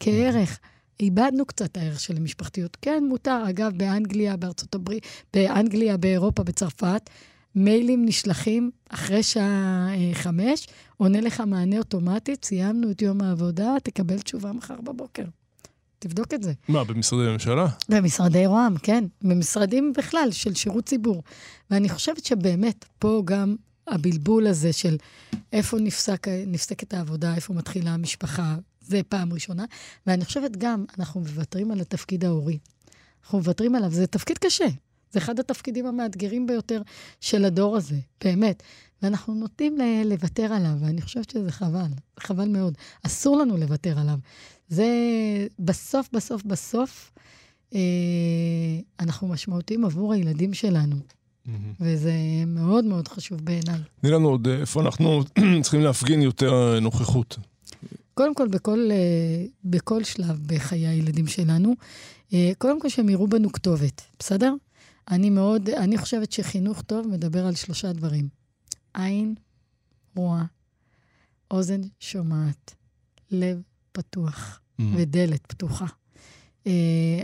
כערך, 0.00 0.58
איבדנו 1.00 1.46
קצת 1.46 1.76
הערך 1.76 2.00
של 2.00 2.16
המשפחתיות. 2.16 2.76
כן, 2.82 3.04
מותר. 3.08 3.42
אגב, 3.48 3.72
באנגליה, 3.76 4.36
בארצות 4.36 4.74
הברית, 4.74 5.06
באנגליה, 5.34 5.96
באירופה, 5.96 6.42
בצרפת, 6.42 7.10
מיילים 7.54 8.04
נשלחים 8.04 8.70
אחרי 8.88 9.22
שעה 9.22 9.88
אה, 9.94 10.14
חמש, 10.14 10.66
עונה 10.96 11.20
לך 11.20 11.40
מענה 11.40 11.78
אוטומטית, 11.78 12.44
סיימנו 12.44 12.90
את 12.90 13.02
יום 13.02 13.22
העבודה, 13.22 13.74
תקבל 13.82 14.18
תשובה 14.18 14.52
מחר 14.52 14.80
בבוקר. 14.80 15.24
תבדוק 15.98 16.34
את 16.34 16.42
זה. 16.42 16.52
מה, 16.68 16.84
במשרדי 16.84 17.32
ממשלה? 17.32 17.66
במשרדי 17.88 18.46
רוה"מ, 18.46 18.74
כן. 18.82 19.04
במשרדים 19.22 19.92
בכלל, 19.96 20.28
של 20.30 20.54
שירות 20.54 20.84
ציבור. 20.84 21.22
ואני 21.70 21.88
חושבת 21.88 22.24
שבאמת, 22.24 22.84
פה 22.98 23.22
גם 23.24 23.56
הבלבול 23.86 24.46
הזה 24.46 24.72
של 24.72 24.96
איפה 25.52 25.78
נפסק, 25.78 26.26
נפסקת 26.46 26.94
העבודה, 26.94 27.34
איפה 27.34 27.54
מתחילה 27.54 27.90
המשפחה, 27.90 28.56
זה 28.86 29.00
פעם 29.08 29.32
ראשונה. 29.32 29.64
ואני 30.06 30.24
חושבת 30.24 30.56
גם, 30.56 30.84
אנחנו 30.98 31.20
מוותרים 31.20 31.70
על 31.70 31.80
התפקיד 31.80 32.24
ההורי. 32.24 32.58
אנחנו 33.22 33.38
מוותרים 33.38 33.74
עליו, 33.74 33.90
זה 33.90 34.06
תפקיד 34.06 34.38
קשה. 34.38 34.66
זה 35.12 35.18
אחד 35.18 35.40
התפקידים 35.40 35.86
המאתגרים 35.86 36.46
ביותר 36.46 36.82
של 37.20 37.44
הדור 37.44 37.76
הזה, 37.76 37.96
באמת. 38.24 38.62
ואנחנו 39.02 39.34
נוטים 39.34 39.78
לוותר 40.04 40.52
עליו, 40.52 40.72
ואני 40.80 41.02
חושבת 41.02 41.30
שזה 41.30 41.52
חבל, 41.52 41.90
חבל 42.20 42.48
מאוד. 42.48 42.74
אסור 43.02 43.36
לנו 43.36 43.56
לוותר 43.56 43.98
עליו. 43.98 44.18
זה 44.68 44.86
בסוף, 45.58 46.08
בסוף, 46.12 46.42
בסוף, 46.44 47.12
אה, 47.74 47.80
אנחנו 49.00 49.28
משמעותיים 49.28 49.84
עבור 49.84 50.12
הילדים 50.12 50.54
שלנו, 50.54 50.96
וזה 51.80 52.12
מאוד 52.46 52.84
מאוד 52.84 53.08
חשוב 53.08 53.40
בעיניי. 53.44 53.80
תני 54.00 54.10
לנו 54.10 54.28
עוד 54.28 54.48
איפה 54.48 54.80
אנחנו 54.80 55.22
צריכים 55.62 55.80
להפגין 55.80 56.22
יותר 56.22 56.80
נוכחות. 56.80 57.38
קודם 58.18 58.34
כל, 58.34 58.48
בכל, 58.48 58.88
אה, 58.90 59.46
בכל 59.64 60.04
שלב 60.04 60.40
בחיי 60.46 60.86
הילדים 60.86 61.26
שלנו, 61.26 61.74
אה, 62.32 62.52
קודם 62.58 62.80
כל 62.80 62.88
שהם 62.88 63.08
יראו 63.08 63.28
בנו 63.28 63.52
כתובת, 63.52 64.02
בסדר? 64.18 64.54
אני 65.10 65.30
מאוד, 65.30 65.68
אני 65.68 65.98
חושבת 65.98 66.32
שחינוך 66.32 66.82
טוב 66.82 67.08
מדבר 67.08 67.46
על 67.46 67.54
שלושה 67.54 67.92
דברים. 67.92 68.28
עין 68.94 69.34
רואה, 70.16 70.44
אוזן 71.50 71.80
שומעת, 72.00 72.74
לב 73.30 73.62
פתוח 73.92 74.60
ודלת 74.96 75.46
פתוחה. 75.46 75.86
אה, 76.66 76.72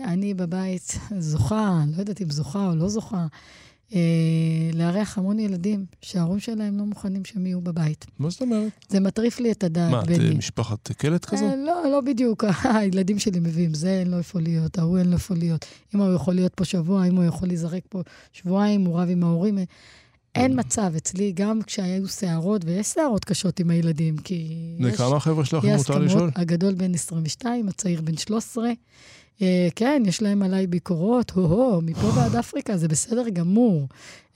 אני 0.04 0.34
בבית 0.34 0.98
זוכה, 1.18 1.84
לא 1.94 2.00
יודעת 2.00 2.22
אם 2.22 2.30
זוכה 2.30 2.70
או 2.70 2.76
לא 2.76 2.88
זוכה, 2.88 3.26
אה, 3.94 3.98
לארח 4.72 5.18
המון 5.18 5.38
ילדים 5.38 5.84
שההורים 6.02 6.40
שלהם 6.40 6.78
לא 6.78 6.84
מוכנים 6.84 7.24
שהם 7.24 7.46
יהיו 7.46 7.60
בבית. 7.60 8.06
מה 8.18 8.30
זאת 8.30 8.42
אומרת? 8.42 8.72
זה 8.88 9.00
מטריף 9.00 9.40
לי 9.40 9.52
את 9.52 9.64
הדעת, 9.64 9.90
מה, 9.90 10.02
את 10.02 10.06
בני. 10.06 10.28
אה, 10.28 10.34
משפחת 10.34 10.92
קלט 10.92 11.24
כזו? 11.24 11.44
אה, 11.44 11.56
לא, 11.56 11.82
לא 11.90 12.00
בדיוק. 12.00 12.44
הילדים 12.74 13.18
שלי 13.18 13.40
מביאים, 13.40 13.74
זה 13.74 13.90
אין 13.90 14.10
לו 14.10 14.18
איפה 14.18 14.40
להיות, 14.40 14.78
ההוא 14.78 14.98
אין 14.98 15.06
לו 15.06 15.12
איפה 15.12 15.34
להיות. 15.34 15.66
אם 15.94 16.00
הוא 16.00 16.14
יכול 16.14 16.34
להיות 16.34 16.54
פה 16.54 16.64
שבוע, 16.64 17.04
אם 17.04 17.16
הוא 17.16 17.24
יכול 17.24 17.48
להיזרק 17.48 17.82
פה 17.88 18.02
שבועיים, 18.32 18.84
הוא 18.84 19.00
רב 19.00 19.08
עם 19.10 19.24
ההורים. 19.24 19.58
אה, 19.58 19.64
אין 20.34 20.60
מצב 20.60 20.92
אצלי, 20.96 21.32
גם 21.32 21.62
כשהיו 21.62 22.08
סערות, 22.08 22.64
ויש 22.64 22.86
סערות 22.86 23.24
קשות 23.24 23.60
עם 23.60 23.70
הילדים, 23.70 24.16
כי 24.16 24.48
בני 24.78 24.88
יש 24.88 24.96
כמה 24.96 25.16
החבר'ה 25.16 25.44
שלך, 25.44 25.64
מותר 25.64 25.98
לשאול? 25.98 26.30
הגדול 26.36 26.74
בן 26.74 26.94
22, 26.94 27.68
הצעיר 27.68 28.00
בן 28.00 28.16
13. 28.16 28.70
אה, 29.42 29.68
כן, 29.76 30.02
יש 30.06 30.22
להם 30.22 30.42
עליי 30.42 30.66
ביקורות, 30.66 31.30
הו-הו, 31.30 31.80
מפה 31.82 32.06
ועד 32.06 32.36
אפריקה, 32.36 32.76
זה 32.76 32.88
בסדר 32.88 33.28
גמור. 33.28 33.88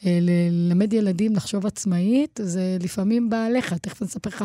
אה, 0.06 0.18
ללמד 0.20 0.92
ילדים 0.92 1.36
לחשוב 1.36 1.66
עצמאית, 1.66 2.40
זה 2.42 2.76
לפעמים 2.80 3.30
בא 3.30 3.44
עליך. 3.44 3.74
תכף 3.74 4.02
אני 4.02 4.08
אספר 4.08 4.30
לך 4.30 4.44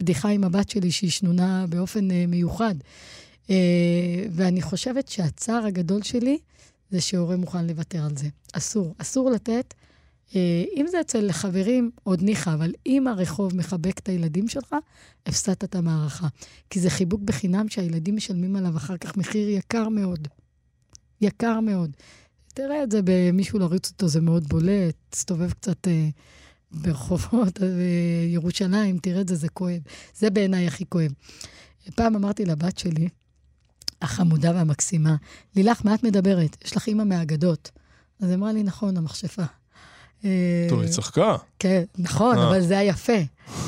בדיחה 0.00 0.28
עם 0.28 0.44
הבת 0.44 0.70
שלי 0.70 0.90
שהיא 0.90 1.10
שנונה 1.10 1.66
באופן 1.68 2.10
אה, 2.10 2.24
מיוחד. 2.28 2.74
אה, 3.50 3.56
ואני 4.30 4.62
חושבת 4.62 5.08
שהצער 5.08 5.66
הגדול 5.66 6.02
שלי 6.02 6.38
זה 6.90 7.00
שהורה 7.00 7.36
מוכן 7.36 7.66
לוותר 7.66 8.04
על 8.04 8.16
זה. 8.16 8.28
אסור, 8.52 8.94
אסור 8.98 9.30
לתת. 9.30 9.74
אה, 10.36 10.64
אם 10.76 10.86
זה 10.90 11.00
אצל 11.00 11.32
חברים, 11.32 11.90
עוד 12.02 12.22
ניחא, 12.22 12.54
אבל 12.54 12.72
אם 12.86 13.06
הרחוב 13.06 13.56
מחבק 13.56 13.98
את 13.98 14.08
הילדים 14.08 14.48
שלך, 14.48 14.74
הפסדת 15.26 15.64
את 15.64 15.74
המערכה. 15.74 16.28
כי 16.70 16.80
זה 16.80 16.90
חיבוק 16.90 17.20
בחינם 17.20 17.68
שהילדים 17.68 18.16
משלמים 18.16 18.56
עליו 18.56 18.76
אחר 18.76 18.96
כך 18.96 19.16
מחיר 19.16 19.48
יקר 19.48 19.88
מאוד. 19.88 20.28
יקר 21.20 21.60
מאוד. 21.60 21.90
תראה 22.54 22.82
את 22.82 22.90
זה 22.90 23.00
במישהו 23.04 23.58
לריץ 23.58 23.90
אותו, 23.90 24.08
זה 24.08 24.20
מאוד 24.20 24.48
בולט, 24.48 24.94
תסתובב 25.10 25.52
קצת 25.52 25.88
אה, 25.88 26.08
ברחובות 26.70 27.62
אה, 27.62 27.68
ירושלים, 28.28 28.98
תראה 28.98 29.20
את 29.20 29.28
זה, 29.28 29.34
זה 29.34 29.48
כואב. 29.48 29.80
זה 30.14 30.30
בעיניי 30.30 30.66
הכי 30.66 30.84
כואב. 30.88 31.12
פעם 31.94 32.16
אמרתי 32.16 32.44
לבת 32.44 32.78
שלי, 32.78 33.08
החמודה 34.02 34.50
והמקסימה, 34.54 35.16
לילך, 35.56 35.84
מה 35.84 35.94
את 35.94 36.02
מדברת? 36.02 36.56
יש 36.64 36.76
לך 36.76 36.86
אימא 36.86 37.04
מהאגדות. 37.04 37.70
אז 38.20 38.28
היא 38.28 38.34
אמרה 38.34 38.52
לי, 38.52 38.62
נכון, 38.62 38.96
המכשפה. 38.96 39.44
אה, 40.24 40.66
טוב, 40.68 40.80
היא 40.80 40.88
צחקה. 40.90 41.36
כן, 41.58 41.82
נכון, 41.98 42.38
אה. 42.38 42.48
אבל 42.48 42.60
זה 42.60 42.78
היפה. 42.78 43.18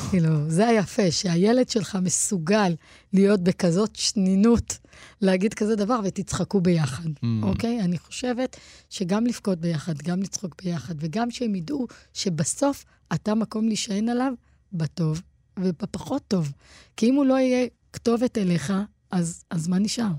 כאילו, 0.09 0.49
זה 0.49 0.67
היפה, 0.67 1.11
שהילד 1.11 1.69
שלך 1.69 1.97
מסוגל 2.01 2.75
להיות 3.13 3.41
בכזאת 3.41 3.95
שנינות, 3.95 4.77
להגיד 5.21 5.53
כזה 5.53 5.75
דבר, 5.75 5.99
ותצחקו 6.03 6.61
ביחד, 6.61 7.09
אממ. 7.15 7.25
אוקיי? 7.43 7.81
אני 7.81 7.97
חושבת 7.97 8.57
שגם 8.89 9.25
לבכות 9.25 9.59
ביחד, 9.59 9.97
גם 9.97 10.21
לצחוק 10.21 10.61
ביחד, 10.63 10.95
וגם 10.99 11.31
שהם 11.31 11.55
ידעו 11.55 11.87
שבסוף 12.13 12.85
אתה 13.13 13.35
מקום 13.35 13.67
להישען 13.67 14.09
עליו 14.09 14.33
בטוב 14.73 15.21
ובפחות 15.59 16.21
טוב. 16.27 16.51
כי 16.97 17.09
אם 17.09 17.15
הוא 17.15 17.25
לא 17.25 17.33
יהיה 17.33 17.67
כתובת 17.93 18.37
אליך, 18.37 18.73
אז, 19.11 19.43
אז 19.49 19.67
מה 19.67 19.79
נשאר? 19.79 20.11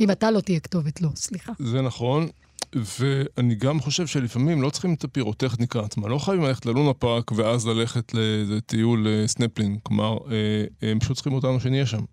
אם 0.00 0.10
אתה 0.10 0.30
לא 0.30 0.40
תהיה 0.40 0.60
כתובת 0.60 1.00
לו, 1.00 1.08
סליחה. 1.16 1.52
זה 1.58 1.80
נכון, 1.82 2.28
ואני 2.74 3.54
גם 3.54 3.80
חושב 3.80 4.06
שלפעמים 4.06 4.62
לא 4.62 4.70
צריכים 4.70 4.94
את 4.94 5.04
הפירוטכניקה 5.04 5.80
עצמה. 5.80 6.08
לא 6.08 6.18
חייבים 6.18 6.44
ללכת 6.44 6.66
ללונה 6.66 6.94
פארק 6.94 7.32
ואז 7.32 7.66
ללכת 7.66 8.14
לאיזה 8.14 8.60
טיול 8.60 9.06
אה, 9.06 9.28
סנפלינג. 9.28 9.78
כלומר, 9.82 10.18
אה, 10.30 10.90
הם 10.90 10.98
פשוט 11.00 11.16
צריכים 11.16 11.32
אותנו 11.32 11.60
שנהיה 11.60 11.86
שם. 11.86 12.04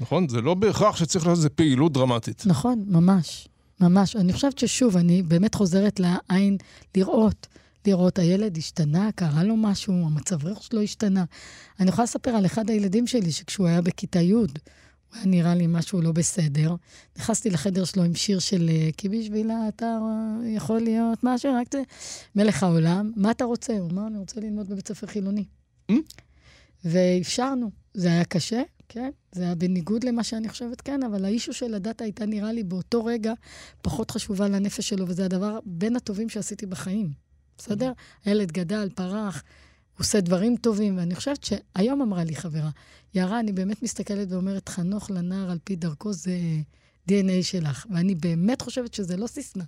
נכון? 0.00 0.28
זה 0.28 0.40
לא 0.40 0.54
בהכרח 0.54 0.96
שצריך 0.96 1.26
לעשות 1.26 1.38
איזה 1.38 1.48
פעילות 1.48 1.92
דרמטית. 1.92 2.42
נכון, 2.46 2.84
ממש, 2.86 3.48
ממש. 3.80 4.16
אני 4.16 4.32
חושבת 4.32 4.58
ששוב, 4.58 4.96
אני 4.96 5.22
באמת 5.22 5.54
חוזרת 5.54 6.00
לעין 6.00 6.56
לראות. 6.96 7.46
לראות, 7.86 8.18
הילד 8.18 8.56
השתנה, 8.56 9.10
קרה 9.14 9.44
לו 9.44 9.56
משהו, 9.56 9.94
המצב 10.06 10.46
רוח 10.46 10.62
שלו 10.62 10.82
השתנה. 10.82 11.24
אני 11.80 11.88
יכולה 11.88 12.04
לספר 12.04 12.30
על 12.30 12.46
אחד 12.46 12.70
הילדים 12.70 13.06
שלי, 13.06 13.32
שכשהוא 13.32 13.66
היה 13.66 13.82
בכיתה 13.82 14.20
י', 14.20 14.34
היה 15.14 15.26
נראה 15.26 15.54
לי 15.54 15.66
משהו 15.66 16.02
לא 16.02 16.12
בסדר. 16.12 16.74
נכנסתי 17.18 17.50
לחדר 17.50 17.84
שלו 17.84 18.02
עם 18.02 18.14
שיר 18.14 18.38
של 18.38 18.70
אה, 18.72 18.90
כי 18.96 19.08
בשבילה 19.08 19.68
אתה 19.68 19.98
יכול 20.46 20.80
להיות 20.80 21.18
משהו, 21.22 21.54
רק 21.54 21.66
זה, 21.72 21.82
מלך 22.36 22.62
העולם, 22.62 23.12
מה 23.16 23.30
אתה 23.30 23.44
רוצה? 23.44 23.72
הוא 23.78 23.90
אמר, 23.90 24.06
אני 24.06 24.18
רוצה 24.18 24.40
ללמוד 24.40 24.68
בבית 24.68 24.88
ספר 24.88 25.06
חילוני. 25.06 25.44
Mm. 25.92 25.94
ואפשרנו. 26.84 27.70
זה 27.94 28.08
היה 28.08 28.24
קשה, 28.24 28.62
כן? 28.88 29.10
זה 29.32 29.42
היה 29.42 29.54
בניגוד 29.54 30.04
למה 30.04 30.24
שאני 30.24 30.48
חושבת, 30.48 30.80
כן, 30.80 31.02
אבל 31.02 31.24
האישו 31.24 31.52
של 31.52 31.74
הדת 31.74 32.00
הייתה 32.00 32.26
נראה 32.26 32.52
לי 32.52 32.62
באותו 32.62 33.04
רגע 33.04 33.32
פחות 33.82 34.10
חשובה 34.10 34.48
לנפש 34.48 34.88
שלו, 34.88 35.08
וזה 35.08 35.24
הדבר 35.24 35.58
בין 35.64 35.96
הטובים 35.96 36.28
שעשיתי 36.28 36.66
בחיים. 36.66 37.10
בסדר? 37.58 37.92
הילד 38.24 38.52
גדל, 38.52 38.88
פרח, 38.94 39.42
הוא 39.94 40.04
עושה 40.04 40.20
דברים 40.20 40.56
טובים, 40.56 40.98
ואני 40.98 41.14
חושבת 41.14 41.44
שהיום 41.44 42.02
אמרה 42.02 42.24
לי 42.24 42.36
חברה, 42.36 42.70
יערה, 43.14 43.40
אני 43.40 43.52
באמת 43.52 43.82
מסתכלת 43.82 44.32
ואומרת, 44.32 44.68
חנוך 44.68 45.10
לנער 45.10 45.50
על 45.50 45.58
פי 45.64 45.76
דרכו 45.76 46.12
זה 46.12 46.38
DNA 47.10 47.42
שלך, 47.42 47.86
ואני 47.90 48.14
באמת 48.14 48.62
חושבת 48.62 48.94
שזה 48.94 49.16
לא 49.16 49.26
סיסמה. 49.26 49.64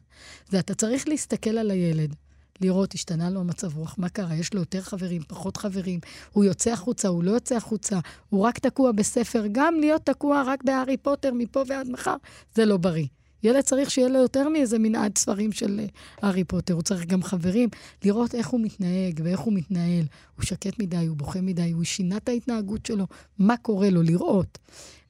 זה 0.49 0.59
אתה 0.59 0.75
צריך 0.75 1.09
להסתכל 1.09 1.59
על 1.59 1.71
הילד, 1.71 2.15
לראות, 2.61 2.95
השתנה 2.95 3.31
לו 3.31 3.41
המצב 3.41 3.77
רוח, 3.77 3.95
מה 3.99 4.09
קרה? 4.09 4.35
יש 4.35 4.55
לו 4.55 4.61
יותר 4.61 4.81
חברים, 4.81 5.23
פחות 5.29 5.57
חברים, 5.57 6.01
הוא 6.33 6.45
יוצא 6.45 6.73
החוצה, 6.73 7.09
הוא 7.09 7.25
לא 7.25 7.31
יוצא 7.31 7.57
החוצה, 7.57 7.99
הוא 8.29 8.43
רק 8.43 8.59
תקוע 8.59 8.93
בספר, 8.93 9.45
גם 9.53 9.75
להיות 9.81 10.03
תקוע 10.07 10.43
רק 10.47 10.65
בהארי 10.65 10.97
פוטר 10.97 11.31
מפה 11.35 11.63
ועד 11.67 11.89
מחר, 11.89 12.17
זה 12.55 12.65
לא 12.65 12.77
בריא. 12.77 13.07
ילד 13.43 13.61
צריך 13.61 13.91
שיהיה 13.91 14.09
לו 14.09 14.19
יותר 14.19 14.49
מאיזה 14.49 14.79
מנעד 14.79 15.19
ספרים 15.19 15.53
של 15.53 15.81
אה, 15.81 15.87
הארי 16.23 16.45
פוטר, 16.45 16.75
הוא 16.75 16.83
צריך 16.83 17.07
גם 17.07 17.23
חברים, 17.23 17.69
לראות 18.05 18.35
איך 18.35 18.49
הוא 18.49 18.61
מתנהג 18.61 19.21
ואיך 19.25 19.41
הוא 19.41 19.53
מתנהל. 19.53 20.05
הוא 20.37 20.45
שקט 20.45 20.79
מדי, 20.79 21.07
הוא 21.07 21.17
בוכה 21.17 21.41
מדי, 21.41 21.71
הוא 21.71 21.85
שינה 21.85 22.17
את 22.17 22.29
ההתנהגות 22.29 22.87
שלו, 22.87 23.07
מה 23.39 23.57
קורה 23.57 23.91
לו, 23.91 24.03
לראות. 24.03 24.59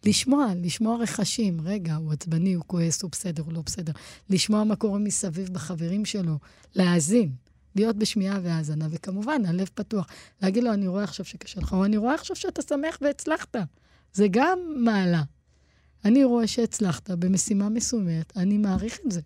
לשמוע, 0.05 0.47
לשמוע 0.57 0.97
רכשים. 0.97 1.61
רגע, 1.65 1.95
הוא 1.95 2.13
עצבני, 2.13 2.55
הוא 2.55 2.65
כועס, 2.67 3.03
הוא 3.03 3.11
בסדר, 3.11 3.43
הוא 3.43 3.53
לא 3.53 3.63
בסדר. 3.67 3.93
לשמוע 4.31 4.65
מה 4.65 4.77
קורה 4.77 4.99
מסביב 4.99 5.49
בחברים 5.49 6.05
שלו, 6.05 6.39
להאזין, 6.75 7.33
להיות 7.77 7.97
בשמיעה 7.97 8.39
והאזנה, 8.43 8.87
וכמובן, 8.91 9.47
הלב 9.47 9.69
פתוח. 9.75 10.07
להגיד 10.43 10.65
לו, 10.65 10.73
אני 10.73 10.89
רואה 10.89 11.05
עכשיו 11.05 11.25
שקשה 11.25 11.61
לך, 11.61 11.73
או 11.73 11.85
אני 11.85 11.97
רואה 11.97 12.15
עכשיו 12.15 12.37
שאתה 12.37 12.63
שמח 12.63 12.99
והצלחת. 13.03 13.57
זה 14.13 14.27
גם 14.31 14.59
מעלה. 14.77 15.23
אני 16.07 16.25
רואה 16.25 16.47
שהצלחת 16.47 17.11
במשימה 17.11 17.69
מסוימת, 17.69 18.37
אני 18.37 18.59
מעריך 18.59 18.99
את 19.07 19.13
זה. 19.13 19.21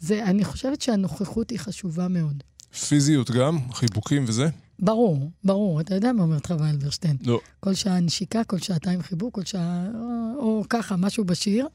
זה, 0.00 0.24
אני 0.24 0.44
חושבת 0.44 0.82
שהנוכחות 0.82 1.50
היא 1.50 1.58
חשובה 1.58 2.08
מאוד. 2.08 2.42
פיזיות 2.88 3.30
גם? 3.30 3.72
חיבוקים 3.72 4.24
וזה? 4.26 4.48
ברור, 4.78 5.30
ברור. 5.44 5.80
אתה 5.80 5.94
יודע 5.94 6.12
מה 6.12 6.22
אומרת 6.22 6.46
חווה 6.46 6.70
אלברשטיין. 6.70 7.16
לא. 7.24 7.40
כל 7.60 7.74
שעה 7.74 8.00
נשיקה, 8.00 8.44
כל 8.44 8.58
שעתיים 8.58 9.02
חיבוק, 9.02 9.34
כל 9.34 9.44
שעה... 9.44 9.86
או, 9.94 10.36
או 10.38 10.64
ככה, 10.70 10.96
משהו 10.96 11.24
בשיר. 11.24 11.66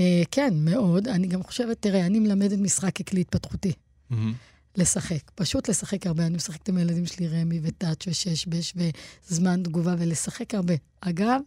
אה, 0.00 0.22
כן, 0.30 0.54
מאוד. 0.56 1.08
אני 1.08 1.26
גם 1.26 1.42
חושבת, 1.42 1.76
תראה, 1.80 2.06
אני 2.06 2.18
מלמדת 2.18 2.58
משחק 2.58 2.96
ככלי 2.96 3.20
התפתחותי. 3.20 3.72
מהמם. 4.10 4.34
לשחק, 4.76 5.30
פשוט 5.34 5.68
לשחק 5.68 6.06
הרבה. 6.06 6.26
אני 6.26 6.36
משחקת 6.36 6.68
עם 6.68 6.76
הילדים 6.76 7.06
שלי 7.06 7.28
רמי 7.28 7.60
וטאץ' 7.62 8.04
ושש-בש 8.06 8.74
וזמן 9.30 9.62
תגובה 9.62 9.94
ולשחק 9.98 10.54
הרבה. 10.54 10.74
אגב, 11.00 11.40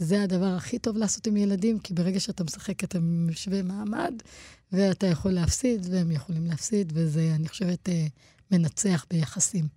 זה 0.00 0.22
הדבר 0.22 0.46
הכי 0.46 0.78
טוב 0.78 0.96
לעשות 0.96 1.26
עם 1.26 1.36
ילדים, 1.36 1.78
כי 1.78 1.94
ברגע 1.94 2.20
שאתה 2.20 2.44
משחק 2.44 2.84
אתה 2.84 2.98
משווה 3.00 3.62
מעמד, 3.62 4.14
ואתה 4.72 5.06
יכול 5.06 5.30
להפסיד, 5.30 5.86
והם 5.90 6.10
יכולים 6.10 6.46
להפסיד, 6.46 6.92
וזה, 6.94 7.32
אני 7.34 7.48
חושבת, 7.48 7.88
אה, 7.88 8.06
מנצח 8.50 9.06
ביחסים. 9.10 9.68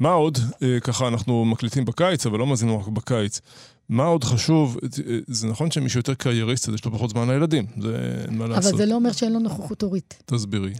מה 0.00 0.12
עוד, 0.12 0.38
אה, 0.62 0.80
ככה 0.80 1.08
אנחנו 1.08 1.44
מקליטים 1.44 1.84
בקיץ, 1.84 2.26
אבל 2.26 2.38
לא 2.38 2.46
מאזינים 2.46 2.78
רק 2.78 2.88
בקיץ. 2.88 3.40
מה 3.88 4.04
עוד 4.04 4.24
חשוב, 4.24 4.78
אה, 4.82 5.18
זה 5.26 5.46
נכון 5.46 5.70
שמי 5.70 5.88
שיותר 5.88 6.14
קרייריסט, 6.14 6.68
אז 6.68 6.74
יש 6.74 6.84
לו 6.84 6.92
פחות 6.92 7.10
זמן 7.10 7.30
לילדים, 7.30 7.66
זה 7.80 8.24
אין 8.28 8.38
מה 8.38 8.46
לעשות. 8.46 8.70
אבל 8.72 8.78
זה 8.78 8.86
לא 8.86 8.94
אומר 8.94 9.12
שאין 9.12 9.32
לו 9.32 9.38
נוכחות 9.38 9.82
הורית. 9.82 10.22
תסבירי. 10.26 10.72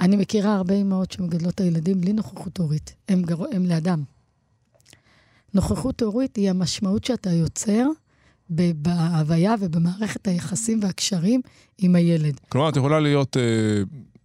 אני 0.00 0.16
מכירה 0.16 0.54
הרבה 0.54 0.74
אמהות 0.74 1.12
שמגדלות 1.12 1.54
את 1.54 1.60
הילדים 1.60 2.00
בלי 2.00 2.12
נוכחות 2.12 2.58
הורית. 2.58 2.94
הם, 3.08 3.22
גר... 3.22 3.36
הם 3.52 3.66
לאדם. 3.66 4.02
נוכחות 5.54 6.02
הורית 6.02 6.36
היא 6.36 6.50
המשמעות 6.50 7.04
שאתה 7.04 7.30
יוצר 7.30 7.86
בהוויה 8.50 9.54
ובמערכת 9.60 10.28
היחסים 10.28 10.80
והקשרים 10.82 11.40
עם 11.78 11.94
הילד. 11.94 12.40
כלומר, 12.48 12.68
את 12.68 12.76
יכולה 12.76 13.00
להיות, 13.00 13.36
אה, 13.36 13.42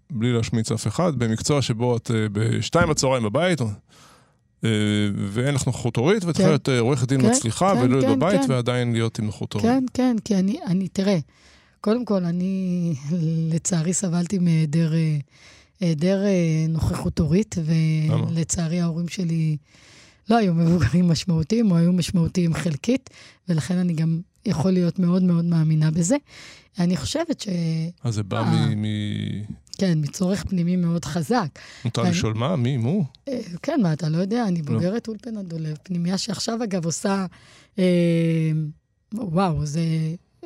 בלי 0.10 0.34
להשמיץ 0.34 0.72
אף 0.72 0.88
אחד, 0.88 1.16
במקצוע 1.16 1.62
שבו 1.62 1.98
את 1.98 2.12
אה, 2.12 2.28
בשתיים 2.32 2.90
בצהריים 2.90 3.24
בבית, 3.24 3.62
אה, 3.62 4.70
ואין 5.16 5.56
לך 5.56 5.68
נוכחות 5.68 5.96
הורית, 5.96 6.24
ואת 6.26 6.36
כן. 6.36 6.42
יכולה 6.42 6.52
להיות 6.52 6.70
אה, 6.70 6.80
עורכת 6.80 7.08
דין 7.08 7.22
כן, 7.22 7.30
מצליחה 7.30 7.74
כן, 7.76 7.82
ולא 7.82 8.00
להיות 8.00 8.06
כן, 8.06 8.20
בבית, 8.20 8.42
כן. 8.42 8.52
ועדיין 8.52 8.92
להיות 8.92 9.20
עם 9.20 9.26
נוכחות 9.26 9.54
הורית. 9.54 9.68
כן, 9.68 9.84
כן, 9.94 10.16
כי 10.26 10.36
אני, 10.36 10.60
אני, 10.68 10.88
תראה, 10.88 11.18
קודם 11.82 12.06
כל, 12.06 12.24
אני 12.24 12.94
לצערי 13.52 13.94
סבלתי 13.94 14.40
מהיעדר 14.40 14.94
אה, 14.94 16.28
אה, 16.28 16.66
נוכחות 16.70 17.20
הורית? 17.20 17.56
ולצערי 17.66 18.82
ההורים 18.82 19.08
שלי 19.08 19.58
לא 20.30 20.38
היו 20.38 20.54
מבוגרים 20.54 21.08
משמעותיים, 21.08 21.72
או 21.72 21.78
היו 21.78 21.94
משמעותיים 21.94 22.54
חלקית, 22.54 23.10
ולכן 23.50 23.78
אני 23.78 23.94
גם 23.94 24.20
יכול 24.46 24.72
להיות 24.72 25.00
מאוד 25.00 25.24
מאוד 25.24 25.46
מאמינה 25.46 25.92
בזה. 25.92 26.16
אני 26.80 26.98
חושבת 26.98 27.42
ש... 27.42 27.48
אז 28.04 28.14
זה 28.16 28.24
בא 28.24 28.40
אה. 28.40 28.66
מ... 28.76 28.82
מ- 28.82 29.44
כן, 29.78 29.98
מצורך 30.02 30.44
פנימי 30.44 30.76
מאוד 30.76 31.06
חזק. 31.06 31.48
מותר 31.86 32.02
אני- 32.02 32.10
לשאול 32.10 32.34
מה? 32.34 32.56
מי? 32.56 32.78
מו? 32.78 33.06
אה, 33.28 33.40
כן, 33.64 33.80
מה, 33.84 33.94
אתה 33.94 34.10
לא 34.10 34.18
יודע, 34.18 34.48
אני 34.48 34.62
לא. 34.62 34.66
בוגרת 34.74 35.08
אולפנה 35.08 35.44
דולב, 35.44 35.78
פנימייה 35.84 36.18
שעכשיו, 36.18 36.64
אגב, 36.64 36.86
עושה... 36.86 37.26
אה, 37.80 37.84
וואו, 39.14 39.66
זה 39.66 39.82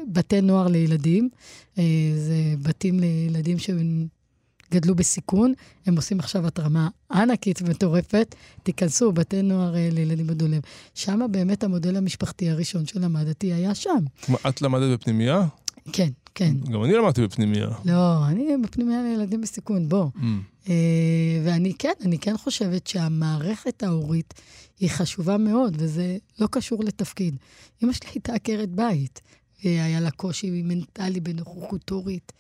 בתי 0.08 0.42
נוער 0.42 0.68
לילדים, 0.68 1.30
אה, 1.78 1.84
זה 2.16 2.36
בתים 2.62 3.00
לילדים 3.00 3.58
שגדלו 4.70 4.96
בסיכון, 4.96 5.54
הם 5.86 5.96
עושים 5.96 6.20
עכשיו 6.20 6.48
התרמה 6.48 6.90
ענקית 7.12 7.62
ומטורפת, 7.62 8.36
תיכנסו, 8.64 9.12
בתי 9.12 9.42
נוער 9.42 9.76
אה, 9.76 9.90
לילדים 9.92 10.28
בדולב. 10.28 10.62
שם 10.96 11.22
באמת 11.32 11.64
המודל 11.64 11.98
המשפחתי 11.98 12.50
הראשון 12.50 12.86
שלמדתי 12.86 13.54
היה 13.54 13.76
שם. 13.76 14.04
מה, 14.30 14.38
את 14.50 14.62
למדת 14.62 15.00
בפנימייה? 15.00 15.48
כן, 15.94 16.10
כן. 16.36 16.54
גם 16.72 16.84
אני 16.84 16.94
למדתי 16.94 17.22
בפנימייה. 17.22 17.70
לא, 17.86 18.28
אני 18.28 18.48
בפנימייה 18.64 19.02
לילדים 19.04 19.42
בסיכון, 19.42 19.90
בוא. 19.90 20.06
Mm. 20.16 20.20
אה, 20.70 20.74
ואני 21.46 21.74
כן, 21.80 21.94
אני 22.06 22.20
כן 22.20 22.38
חושבת 22.38 22.88
שהמערכת 22.88 23.84
ההורית 23.84 24.34
היא 24.80 24.90
חשובה 24.90 25.38
מאוד, 25.38 25.76
וזה 25.80 26.18
לא 26.40 26.48
קשור 26.52 26.84
לתפקיד. 26.84 27.36
אמא 27.84 27.94
שלי 27.94 28.10
הייתה 28.14 28.34
עקרת 28.34 28.70
בית, 28.70 29.22
והיה 29.64 30.00
לה 30.00 30.12
קושי 30.12 30.62
מנטלי 30.64 31.20
בנוכחות 31.20 31.90
הורית. 31.90 32.32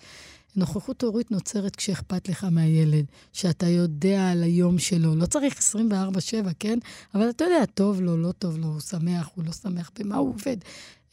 נוכחות 0.55 1.03
הורית 1.03 1.31
נוצרת 1.31 1.75
כשאכפת 1.75 2.29
לך 2.29 2.43
מהילד, 2.43 3.05
שאתה 3.33 3.67
יודע 3.67 4.31
על 4.31 4.43
היום 4.43 4.79
שלו. 4.79 5.15
לא 5.15 5.25
צריך 5.25 5.59
24-7, 5.75 6.49
כן? 6.59 6.79
אבל 7.15 7.29
אתה 7.29 7.43
יודע, 7.43 7.65
טוב 7.65 8.01
לו, 8.01 8.17
לא 8.17 8.31
טוב 8.31 8.57
לו, 8.57 8.67
הוא 8.67 8.79
שמח, 8.79 9.29
הוא 9.35 9.45
לא 9.45 9.51
שמח, 9.51 9.91
במה 9.99 10.15
הוא 10.15 10.29
עובד, 10.29 10.57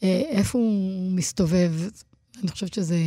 אה, 0.03 0.21
איפה 0.29 0.59
הוא 0.59 1.11
מסתובב. 1.11 1.73
אני 2.41 2.51
חושבת 2.51 2.73
שזה 2.73 2.97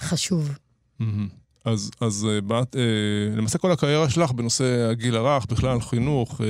חשוב. 0.00 0.50
מהמם. 0.98 1.28
אז, 1.64 1.90
אז 2.00 2.26
אה, 2.30 2.40
באת, 2.40 2.76
אה, 2.76 3.36
למעשה 3.36 3.58
כל 3.58 3.72
הקריירה 3.72 4.10
שלך 4.10 4.32
בנושא 4.32 4.88
הגיל 4.90 5.16
הרך, 5.16 5.46
בכלל 5.46 5.80
חינוך, 5.80 6.40
אה, 6.40 6.46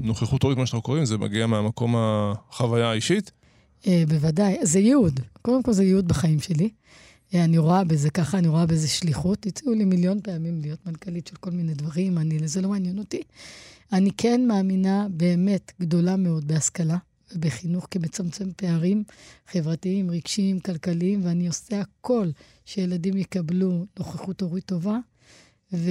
נוכחות 0.00 0.42
הורית, 0.42 0.58
מה 0.58 0.66
שאנחנו 0.66 0.82
קוראים, 0.82 1.04
זה 1.04 1.18
מגיע 1.18 1.46
מהמקום 1.46 1.94
החוויה 1.98 2.90
האישית. 2.90 3.30
אה, 3.86 4.04
בוודאי. 4.08 4.56
זה 4.62 4.78
ייעוד. 4.78 5.20
קודם 5.42 5.62
כל 5.62 5.72
זה 5.72 5.84
ייעוד 5.84 6.08
בחיים 6.08 6.40
שלי. 6.40 6.68
אה, 7.34 7.44
אני 7.44 7.58
רואה 7.58 7.84
בזה 7.84 8.10
ככה, 8.10 8.38
אני 8.38 8.48
רואה 8.48 8.66
בזה 8.66 8.88
שליחות. 8.88 9.46
הציעו 9.46 9.74
לי 9.74 9.84
מיליון 9.84 10.20
פעמים 10.22 10.60
להיות 10.60 10.86
מנכ"לית 10.86 11.26
של 11.26 11.36
כל 11.36 11.50
מיני 11.50 11.74
דברים, 11.74 12.18
אני, 12.18 12.48
זה 12.48 12.60
לא 12.60 12.68
מעניין 12.68 12.98
אותי. 12.98 13.22
אני 13.92 14.10
כן 14.16 14.46
מאמינה 14.48 15.06
באמת 15.10 15.72
גדולה 15.80 16.16
מאוד 16.16 16.48
בהשכלה 16.48 16.96
ובחינוך 17.34 17.86
כמצמצם 17.90 18.48
פערים 18.56 19.04
חברתיים, 19.46 20.10
רגשיים, 20.10 20.60
כלכליים, 20.60 21.20
ואני 21.24 21.46
עושה 21.46 21.80
הכל 21.80 22.30
שילדים 22.64 23.16
יקבלו 23.16 23.86
נוכחות 23.98 24.40
הורית 24.40 24.64
טובה. 24.64 24.98
ו... 25.72 25.90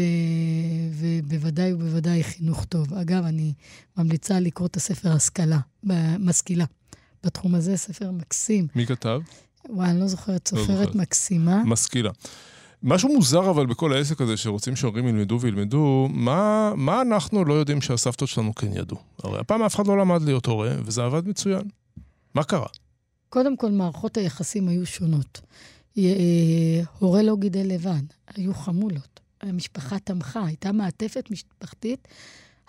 ובוודאי 0.91 1.73
ובוודאי 1.73 2.23
חינוך 2.23 2.65
טוב. 2.65 2.93
אגב, 2.93 3.23
אני 3.23 3.53
ממליצה 3.97 4.39
לקרוא 4.39 4.67
את 4.67 4.75
הספר 4.75 5.11
השכלה, 5.11 5.59
משכילה. 6.19 6.65
בתחום 7.23 7.55
הזה, 7.55 7.77
ספר 7.77 8.11
מקסים. 8.11 8.67
מי 8.75 8.85
כתב? 8.85 9.19
וואי, 9.69 9.89
אני 9.89 9.99
לא 9.99 10.07
זוכרת, 10.07 10.51
לא 10.53 10.59
סופרת 10.59 10.77
זוכרת. 10.77 10.95
מקסימה. 10.95 11.63
משכילה. 11.63 12.11
משהו 12.83 13.09
מוזר 13.13 13.49
אבל 13.49 13.65
בכל 13.65 13.93
העסק 13.93 14.21
הזה, 14.21 14.37
שרוצים 14.37 14.75
שהורים 14.75 15.07
ילמדו 15.07 15.37
וילמדו, 15.41 16.07
מה, 16.11 16.73
מה 16.75 17.01
אנחנו 17.01 17.45
לא 17.45 17.53
יודעים 17.53 17.81
שהסבתות 17.81 18.29
שלנו 18.29 18.55
כן 18.55 18.73
ידעו? 18.73 18.97
הרי 19.23 19.39
הפעם 19.39 19.63
אף 19.63 19.75
אחד 19.75 19.87
לא 19.87 19.97
למד 19.97 20.21
להיות 20.21 20.45
הורה, 20.45 20.71
וזה 20.85 21.03
עבד 21.03 21.27
מצוין. 21.27 21.63
מה 22.33 22.43
קרה? 22.43 22.67
קודם 23.29 23.57
כל, 23.57 23.71
מערכות 23.71 24.17
היחסים 24.17 24.67
היו 24.67 24.85
שונות. 24.85 25.41
אה, 25.97 26.03
הורה 26.99 27.23
לא 27.23 27.35
גידל 27.35 27.65
לבד, 27.67 28.03
היו 28.35 28.53
חמולות. 28.53 29.19
המשפחה 29.41 29.99
תמכה, 29.99 30.45
הייתה 30.45 30.71
מעטפת 30.71 31.31
משפחתית 31.31 32.07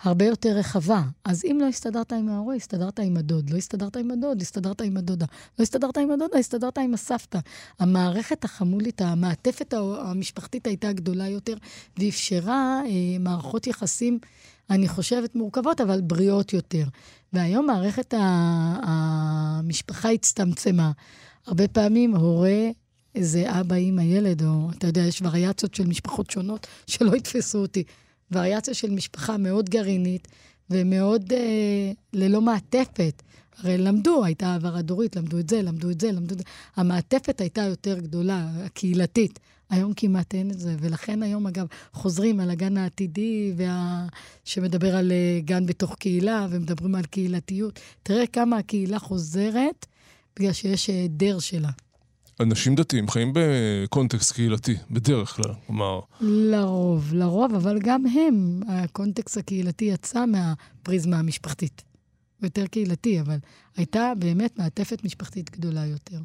הרבה 0.01 0.25
יותר 0.25 0.49
רחבה. 0.49 1.01
אז 1.25 1.45
אם 1.45 1.57
לא 1.61 1.67
הסתדרת 1.67 2.13
עם 2.13 2.29
ההורה, 2.29 2.55
הסתדרת 2.55 2.99
עם 2.99 3.17
הדוד. 3.17 3.49
לא 3.49 3.57
הסתדרת 3.57 3.97
עם 3.97 4.11
הדוד, 4.11 4.41
הסתדרת 4.41 4.81
עם 4.81 4.97
הדודה. 4.97 5.25
לא 5.59 5.63
הסתדרת 5.63 5.97
עם 5.97 6.11
הדודה, 6.11 6.37
הסתדרת 6.39 6.77
עם 6.77 6.93
הסבתא. 6.93 7.39
המערכת 7.79 8.43
החמולית, 8.43 9.01
המעטפת 9.01 9.73
המשפחתית 9.99 10.67
הייתה 10.67 10.93
גדולה 10.93 11.27
יותר, 11.27 11.53
ואפשרה 11.99 12.81
אה, 12.85 13.19
מערכות 13.19 13.67
יחסים, 13.67 14.19
אני 14.69 14.87
חושבת, 14.87 15.35
מורכבות, 15.35 15.81
אבל 15.81 16.01
בריאות 16.01 16.53
יותר. 16.53 16.83
והיום 17.33 17.65
מערכת 17.67 18.13
ה- 18.13 18.79
המשפחה 18.83 20.09
הצטמצמה. 20.09 20.91
הרבה 21.47 21.67
פעמים 21.67 22.15
הורה 22.15 22.69
זה 23.17 23.59
אבא, 23.59 23.75
אמא, 23.75 24.01
ילד, 24.01 24.43
או 24.43 24.69
אתה 24.77 24.87
יודע, 24.87 25.01
יש 25.01 25.21
וריאציות 25.21 25.75
של 25.75 25.87
משפחות 25.87 26.29
שונות 26.29 26.67
שלא 26.87 27.15
יתפסו 27.15 27.57
אותי. 27.57 27.83
וריאציה 28.31 28.73
של 28.73 28.89
משפחה 28.89 29.37
מאוד 29.37 29.69
גרעינית 29.69 30.27
ומאוד 30.69 31.33
אה, 31.33 31.91
ללא 32.13 32.41
מעטפת. 32.41 33.23
הרי 33.57 33.77
למדו, 33.77 34.25
הייתה 34.25 34.47
העברה 34.47 34.81
דורית, 34.81 35.15
למדו 35.15 35.39
את 35.39 35.49
זה, 35.49 35.61
למדו 35.61 35.89
את 35.89 36.01
זה, 36.01 36.11
למדו 36.11 36.33
את 36.33 36.39
זה. 36.39 36.43
המעטפת 36.75 37.41
הייתה 37.41 37.61
יותר 37.61 37.99
גדולה, 37.99 38.49
הקהילתית. 38.65 39.39
היום 39.69 39.93
כמעט 39.95 40.35
אין 40.35 40.51
את 40.51 40.59
זה, 40.59 40.75
ולכן 40.79 41.23
היום, 41.23 41.47
אגב, 41.47 41.65
חוזרים 41.93 42.39
על 42.39 42.49
הגן 42.49 42.77
העתידי, 42.77 43.53
וה... 43.57 44.07
שמדבר 44.45 44.95
על 44.95 45.11
אה, 45.11 45.39
גן 45.45 45.65
בתוך 45.65 45.95
קהילה, 45.95 46.47
ומדברים 46.49 46.95
על 46.95 47.05
קהילתיות. 47.05 47.79
תראה 48.03 48.27
כמה 48.27 48.57
הקהילה 48.57 48.99
חוזרת, 48.99 49.85
בגלל 50.35 50.53
שיש 50.53 50.87
היעדר 50.87 51.39
שלה. 51.39 51.69
אנשים 52.39 52.75
דתיים 52.75 53.09
חיים 53.09 53.31
בקונטקסט 53.33 54.31
קהילתי, 54.31 54.75
בדרך 54.91 55.35
כלל. 55.35 55.53
כלומר, 55.67 55.99
לרוב, 56.21 57.13
לרוב, 57.13 57.55
אבל 57.55 57.79
גם 57.79 58.05
הם, 58.05 58.61
הקונטקסט 58.67 59.37
הקהילתי 59.37 59.85
יצא 59.85 60.25
מהפריזמה 60.25 61.19
המשפחתית. 61.19 61.83
יותר 62.43 62.67
קהילתי, 62.67 63.21
אבל 63.21 63.37
הייתה 63.77 64.13
באמת 64.19 64.59
מעטפת 64.59 65.03
משפחתית 65.03 65.51
גדולה 65.51 65.85
יותר. 65.85 66.17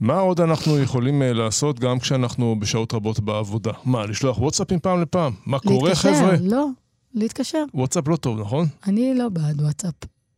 מה 0.00 0.18
עוד 0.18 0.40
אנחנו 0.40 0.78
יכולים 0.78 1.22
אה, 1.22 1.32
לעשות 1.32 1.80
גם 1.80 1.98
כשאנחנו 1.98 2.56
בשעות 2.60 2.94
רבות 2.94 3.20
בעבודה? 3.20 3.72
מה, 3.84 4.06
לשלוח 4.06 4.38
וואטסאפים 4.38 4.78
פעם 4.80 5.02
לפעם? 5.02 5.32
מה 5.46 5.58
קורה, 5.58 5.88
להתקשר, 5.88 6.14
חבר'ה? 6.14 6.36
לא, 6.40 6.66
להתקשר. 7.14 7.64
וואטסאפ 7.74 8.08
לא 8.08 8.16
טוב, 8.16 8.40
נכון? 8.40 8.66
אני 8.86 9.14
לא 9.14 9.28
בעד 9.28 9.60
וואטסאפ. 9.60 9.94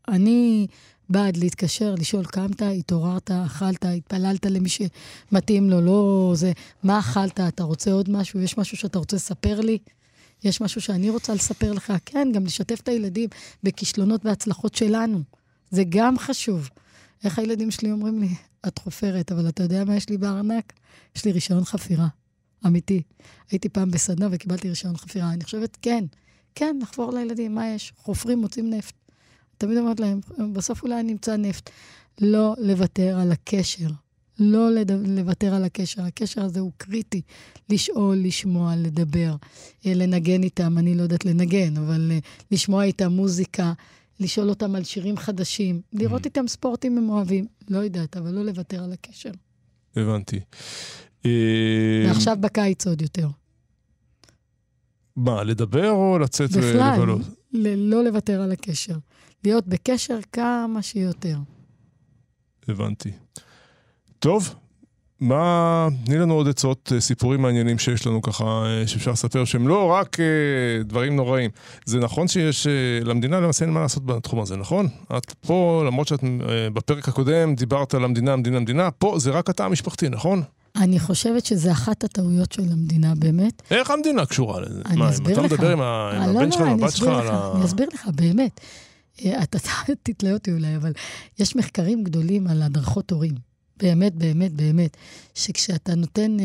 אני 0.08 0.66
בעד 1.12 1.36
להתקשר, 1.36 1.94
לשאול, 1.94 2.24
קמת, 2.24 2.62
התעוררת, 2.62 3.30
אכלת, 3.30 3.84
התפללת 3.84 4.46
למי 4.46 4.68
שמתאים 4.68 5.70
לו, 5.70 5.80
לא 5.80 6.32
זה, 6.36 6.52
מה 6.82 6.98
אכלת, 6.98 7.40
אתה 7.40 7.62
רוצה 7.62 7.92
עוד 7.92 8.10
משהו, 8.10 8.40
יש 8.40 8.58
משהו 8.58 8.76
שאתה 8.76 8.98
רוצה 8.98 9.16
לספר 9.16 9.60
לי? 9.60 9.78
יש 10.44 10.60
משהו 10.60 10.80
שאני 10.80 11.10
רוצה 11.10 11.34
לספר 11.34 11.72
לך? 11.72 11.92
כן, 12.06 12.28
גם 12.34 12.44
לשתף 12.44 12.80
את 12.80 12.88
הילדים 12.88 13.28
בכישלונות 13.62 14.26
והצלחות 14.26 14.74
שלנו. 14.74 15.22
זה 15.70 15.82
גם 15.88 16.18
חשוב. 16.18 16.68
איך 17.24 17.38
הילדים 17.38 17.70
שלי 17.70 17.92
אומרים 17.92 18.20
לי, 18.20 18.28
את 18.68 18.78
חופרת, 18.78 19.32
אבל 19.32 19.48
אתה 19.48 19.62
יודע 19.62 19.84
מה 19.84 19.96
יש 19.96 20.08
לי 20.08 20.18
בארנק? 20.18 20.72
יש 21.16 21.24
לי 21.24 21.32
רישיון 21.32 21.64
חפירה, 21.64 22.08
אמיתי. 22.66 23.02
הייתי 23.50 23.68
פעם 23.68 23.90
בסדנה 23.90 24.28
וקיבלתי 24.30 24.68
רישיון 24.68 24.96
חפירה. 24.96 25.32
אני 25.32 25.44
חושבת, 25.44 25.78
כן, 25.82 26.04
כן, 26.54 26.78
לחפור 26.82 27.12
לילדים, 27.12 27.54
מה 27.54 27.68
יש? 27.68 27.92
חופרים, 27.96 28.38
מוצאים 28.38 28.70
נפט. 28.70 29.01
תמיד 29.58 29.78
אומרת 29.78 30.00
להם, 30.00 30.20
בסוף 30.52 30.82
אולי 30.82 31.02
נמצא 31.02 31.36
נפט. 31.36 31.70
לא 32.20 32.54
לוותר 32.58 33.18
על 33.20 33.32
הקשר. 33.32 33.88
לא 34.38 34.68
לוותר 35.06 35.54
על 35.54 35.64
הקשר. 35.64 36.02
הקשר 36.02 36.42
הזה 36.42 36.60
הוא 36.60 36.72
קריטי. 36.76 37.22
לשאול, 37.68 38.16
לשמוע, 38.16 38.76
לדבר, 38.76 39.36
אה, 39.86 39.94
לנגן 39.94 40.42
איתם, 40.42 40.78
אני 40.78 40.94
לא 40.94 41.02
יודעת 41.02 41.24
לנגן, 41.24 41.76
אבל 41.76 42.12
אה, 42.12 42.18
לשמוע 42.50 42.84
איתם 42.84 43.12
מוזיקה, 43.12 43.72
לשאול 44.20 44.48
אותם 44.48 44.74
על 44.74 44.84
שירים 44.84 45.16
חדשים, 45.16 45.80
לראות 45.92 46.22
mm. 46.22 46.24
איתם 46.24 46.48
ספורטים 46.48 46.98
הם 46.98 47.10
אוהבים. 47.10 47.46
לא 47.70 47.78
יודעת, 47.78 48.16
אבל 48.16 48.30
לא 48.30 48.44
לוותר 48.44 48.84
על 48.84 48.92
הקשר. 48.92 49.30
הבנתי. 49.96 50.40
ועכשיו 52.06 52.36
בקיץ 52.40 52.86
עוד 52.86 53.02
יותר. 53.02 53.28
מה, 55.16 55.44
לדבר 55.44 55.90
או 55.90 56.18
לצאת 56.18 56.50
ולבלות? 56.52 57.20
בכלל, 57.20 57.76
לא 57.76 58.04
לוותר 58.04 58.42
על 58.42 58.52
הקשר. 58.52 58.96
להיות 59.44 59.66
בקשר 59.66 60.18
כמה 60.32 60.82
שיותר. 60.82 61.36
הבנתי. 62.68 63.10
טוב, 64.18 64.54
מה, 65.22 65.88
תני 66.04 66.18
לנו 66.18 66.34
עוד 66.34 66.48
עצות, 66.48 66.92
אה, 66.94 67.00
סיפורים 67.00 67.42
מעניינים 67.42 67.78
שיש 67.78 68.06
לנו 68.06 68.22
ככה, 68.22 68.44
אה, 68.44 68.86
שאפשר 68.86 69.10
לספר, 69.10 69.44
שהם 69.44 69.68
לא 69.68 69.86
רק 69.86 70.20
אה, 70.20 70.24
דברים 70.84 71.16
נוראים. 71.16 71.50
זה 71.84 71.98
נכון 71.98 72.28
שיש, 72.28 72.66
למדינה 73.04 73.40
למעשה 73.40 73.64
אין 73.64 73.74
מה 73.74 73.80
לעשות 73.80 74.06
בתחום 74.06 74.40
הזה, 74.40 74.56
נכון? 74.56 74.88
את 75.16 75.34
פה, 75.46 75.82
למרות 75.86 76.08
שאת 76.08 76.20
בפרק 76.72 77.08
הקודם 77.08 77.54
דיברת 77.54 77.94
על 77.94 78.04
המדינה, 78.04 78.32
המדינה, 78.32 78.56
המדינה, 78.56 78.90
פה 78.90 79.16
זה 79.18 79.30
רק 79.30 79.50
התא 79.50 79.62
המשפחתי, 79.62 80.08
נכון? 80.08 80.42
אני 80.76 81.00
חושבת 81.00 81.46
שזה 81.46 81.72
אחת 81.72 82.04
הטעויות 82.04 82.52
של 82.52 82.62
המדינה, 82.72 83.14
באמת. 83.14 83.62
איך 83.70 83.90
המדינה 83.90 84.26
קשורה 84.26 84.60
לזה? 84.60 84.82
אני 84.86 85.08
אסביר 85.08 85.40
לך. 85.40 85.44
אתה 85.44 85.54
מדבר 85.54 85.72
עם 85.72 85.80
הבן 85.80 86.52
שלך, 86.52 86.60
עם 86.60 86.82
הבת 86.82 86.96
שלך 86.96 87.08
על 87.08 87.28
ה... 87.28 87.52
אני 87.56 87.64
אסביר 87.64 87.88
לך, 87.94 88.08
באמת. 88.14 88.60
אתה 89.42 89.58
תתלה 90.02 90.32
אותי 90.32 90.52
אולי, 90.52 90.76
אבל 90.76 90.92
יש 91.38 91.56
מחקרים 91.56 92.04
גדולים 92.04 92.46
על 92.46 92.62
הדרכות 92.62 93.10
הורים. 93.10 93.34
באמת, 93.76 94.14
באמת, 94.14 94.52
באמת, 94.52 94.96
שכשאתה 95.34 95.94
נותן 95.94 96.40
אה, 96.40 96.44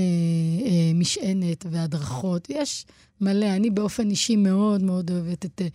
אה, 0.66 0.92
משענת 0.96 1.66
והדרכות, 1.72 2.48
יש 2.50 2.86
מלא. 3.22 3.46
אני 3.46 3.70
באופן 3.70 4.10
אישי 4.10 4.36
מאוד 4.36 4.84
מאוד 4.84 5.12
אוהבת 5.12 5.46
את 5.46 5.62
אה, 5.62 5.68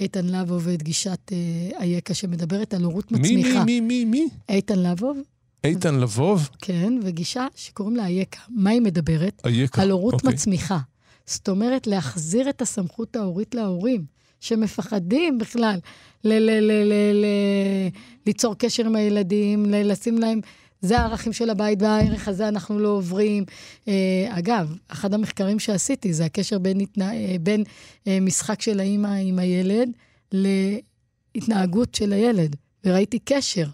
איתן 0.00 0.26
לבוב 0.26 0.62
ואת 0.66 0.82
גישת 0.82 1.32
אה, 1.32 1.80
אייכה, 1.80 2.14
שמדברת 2.14 2.74
על 2.74 2.84
הורות 2.84 3.12
מצמיחה. 3.12 3.64
מי, 3.64 3.80
מי, 3.80 4.04
מי, 4.04 4.04
מי? 4.04 4.28
איתן 4.48 4.78
לבוב. 4.78 5.18
איתן 5.64 5.94
לבוב? 5.94 6.48
כן, 6.62 6.92
וגישה 7.02 7.46
שקוראים 7.56 7.96
לה 7.96 8.06
אייכה. 8.06 8.42
מה 8.48 8.70
היא 8.70 8.80
מדברת? 8.80 9.42
אייכה, 9.44 9.82
על 9.82 9.90
הורות 9.90 10.14
אוקיי. 10.14 10.30
מצמיחה. 10.30 10.78
זאת 11.26 11.48
אומרת, 11.48 11.86
להחזיר 11.86 12.48
את 12.48 12.62
הסמכות 12.62 13.16
ההורית 13.16 13.54
להורים, 13.54 14.04
שמפחדים 14.40 15.38
בכלל 15.38 15.78
ל- 16.24 16.32
ל- 16.32 16.60
ל- 16.60 16.92
ל- 16.92 17.24
ל- 17.24 17.88
ליצור 18.26 18.54
קשר 18.58 18.86
עם 18.86 18.96
הילדים, 18.96 19.66
לשים 19.70 20.18
להם 20.18 20.40
זה 20.80 20.98
הערכים 20.98 21.32
של 21.32 21.50
הבית 21.50 21.82
והערך 21.82 22.28
הזה 22.28 22.48
אנחנו 22.48 22.78
לא 22.78 22.88
עוברים. 22.88 23.44
Uh, 23.84 23.88
אגב, 24.28 24.76
אחד 24.88 25.14
המחקרים 25.14 25.58
שעשיתי 25.58 26.12
זה 26.12 26.24
הקשר 26.24 26.58
בין, 26.58 26.80
התנה, 26.80 27.12
uh, 27.12 27.14
בין 27.40 27.62
uh, 27.62 28.08
משחק 28.20 28.62
של 28.62 28.80
האימא 28.80 29.08
עם 29.08 29.38
הילד 29.38 29.88
להתנהגות 30.32 31.94
של 31.94 32.12
הילד, 32.12 32.56
וראיתי 32.84 33.18
קשר. 33.18 33.66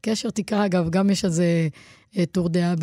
קשר 0.00 0.30
תקרא, 0.30 0.66
אגב, 0.66 0.90
גם 0.90 1.10
יש 1.10 1.24
איזה 1.24 1.68
טור 2.32 2.48
דעה 2.48 2.74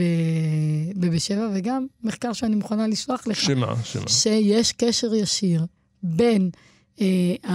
בבאר 0.96 1.20
שבע, 1.20 1.50
וגם 1.54 1.88
מחקר 2.04 2.34
שאני 2.34 2.56
מוכנה 2.56 2.88
לשלוח 2.88 3.28
לך. 3.28 3.40
שמה? 3.40 3.74
שמה? 3.84 4.08
שיש 4.08 4.72
קשר 4.72 5.14
ישיר 5.14 5.66
בין 6.04 6.50
uh, 7.00 7.50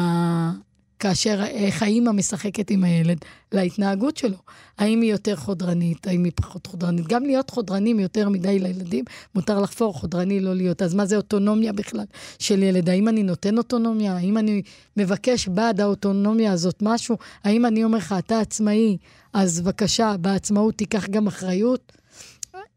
כאשר, 0.99 1.45
איך 1.45 1.83
האימא 1.83 2.13
משחקת 2.13 2.71
עם 2.71 2.85
הילד, 2.85 3.19
להתנהגות 3.53 4.17
שלו. 4.17 4.37
האם 4.79 5.01
היא 5.01 5.11
יותר 5.11 5.37
חודרנית, 5.37 6.07
האם 6.07 6.25
היא 6.25 6.33
פחות 6.35 6.67
חודרנית. 6.67 7.07
גם 7.07 7.25
להיות 7.25 7.51
חודרנים 7.51 8.01
יותר 8.01 8.29
מדי 8.29 8.59
לילדים, 8.59 9.05
מותר 9.35 9.61
לחפור, 9.61 9.95
חודרני 9.95 10.41
לא 10.41 10.55
להיות. 10.55 10.83
אז 10.83 10.95
מה 10.95 11.07
זה 11.07 11.17
אוטונומיה 11.17 11.73
בכלל 11.73 12.05
של 12.39 12.63
ילד? 12.63 12.91
האם 12.91 13.09
אני 13.09 13.23
נותן 13.23 13.59
אוטונומיה? 13.59 14.17
האם 14.17 14.39
אני 14.39 14.63
מבקש 14.97 15.49
בעד 15.49 15.81
האוטונומיה 15.81 16.53
הזאת 16.53 16.83
משהו? 16.83 17.17
האם 17.45 17.67
אני 17.67 17.85
אומר 17.85 17.99
לך, 17.99 18.15
אתה 18.19 18.41
עצמאי, 18.41 18.97
אז 19.33 19.61
בבקשה, 19.61 20.17
בעצמאות 20.21 20.75
תיקח 20.75 21.07
גם 21.09 21.27
אחריות? 21.27 21.93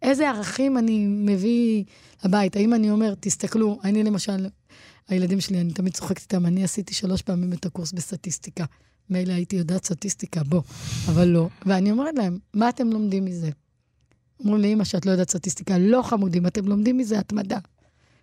איזה 0.01 0.30
ערכים 0.30 0.77
אני 0.77 1.06
מביא 1.08 1.84
לבית? 2.25 2.56
האם 2.56 2.73
אני 2.73 2.91
אומר, 2.91 3.13
תסתכלו, 3.19 3.80
אני 3.84 4.03
למשל 4.03 4.47
הילדים 5.07 5.41
שלי, 5.41 5.61
אני 5.61 5.73
תמיד 5.73 5.93
צוחקת 5.93 6.21
איתם, 6.21 6.45
אני 6.45 6.63
עשיתי 6.63 6.93
שלוש 6.93 7.21
פעמים 7.21 7.53
את 7.53 7.65
הקורס 7.65 7.91
בסטטיסטיקה. 7.91 8.65
מילא 9.09 9.33
הייתי 9.33 9.55
יודעת 9.55 9.85
סטטיסטיקה, 9.85 10.43
בוא, 10.43 10.61
אבל 11.07 11.27
לא. 11.27 11.49
ואני 11.65 11.91
אומרת 11.91 12.15
להם, 12.15 12.37
מה 12.53 12.69
אתם 12.69 12.89
לומדים 12.89 13.25
מזה? 13.25 13.49
אומרים 14.39 14.63
אמא, 14.63 14.83
שאת 14.83 15.05
לא 15.05 15.11
יודעת 15.11 15.29
סטטיסטיקה, 15.29 15.77
לא 15.77 16.01
חמודים, 16.01 16.47
אתם 16.47 16.67
לומדים 16.67 16.97
מזה 16.97 17.19
התמדה. 17.19 17.57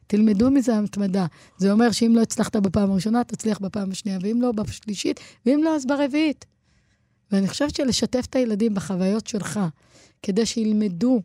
תלמדו 0.07 0.51
מזה 0.51 0.79
התמדה. 0.79 1.27
זה 1.59 1.73
אומר 1.73 1.93
שאם 1.93 2.13
לא 2.17 2.23
הצלחת 2.23 2.57
בפעם 2.57 2.91
הראשונה, 2.91 3.25
תצליח 3.25 3.59
בפעם 3.59 3.91
השנייה, 3.91 4.19
ואם 4.23 4.43
לא, 4.43 4.53
בשלישית, 4.53 5.21
ואם 5.47 5.61
לא, 5.65 5.77
אז 5.77 5.87
ברביעית. 5.87 6.45
ואני 7.33 7.49
חושבת 7.49 7.75
שלשתף 7.75 8.27
את 8.31 8.37
הילדים 8.37 8.75
בחוויות 8.75 9.27
שלך, 9.27 9.61
כדי 10.23 10.47
שילמדו 10.47 11.23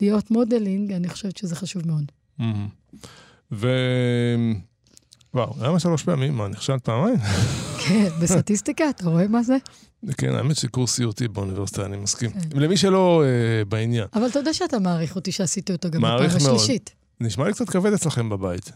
להיות 0.00 0.30
modeling, 0.30 0.92
אני 0.92 1.08
חושבת 1.08 1.36
שזה 1.36 1.56
חשוב 1.56 1.86
מאוד. 1.86 2.12
ו... 3.52 3.68
וואו, 5.34 5.54
למה 5.60 5.80
שלוש 5.80 6.02
פעמים? 6.02 6.36
מה, 6.36 6.48
נכשלת 6.48 6.84
פעמיים? 6.84 7.16
כן, 7.86 8.08
בסטטיסטיקה, 8.20 8.90
אתה 8.90 9.08
רואה 9.08 9.28
מה 9.28 9.42
זה? 9.42 9.56
כן, 10.18 10.34
האמת 10.34 10.56
שקורס 10.56 10.94
סיוטי 10.94 11.28
באוניברסיטה, 11.28 11.84
אני 11.84 11.96
מסכים. 11.96 12.30
כן. 12.30 12.60
למי 12.60 12.76
שלא 12.76 13.24
אה, 13.24 13.64
בעניין. 13.64 14.06
אבל 14.14 14.26
אתה 14.26 14.38
יודע 14.38 14.54
שאתה 14.54 14.78
מעריך 14.78 15.16
אותי 15.16 15.32
שעשיתי 15.32 15.72
אותו 15.72 15.90
גם 15.90 16.00
בפעם 16.00 16.36
השלישית. 16.36 16.94
נשמע 17.20 17.46
לי 17.46 17.52
קצת 17.52 17.68
כבד 17.68 17.92
אצלכם 17.92 18.28
בבית. 18.28 18.72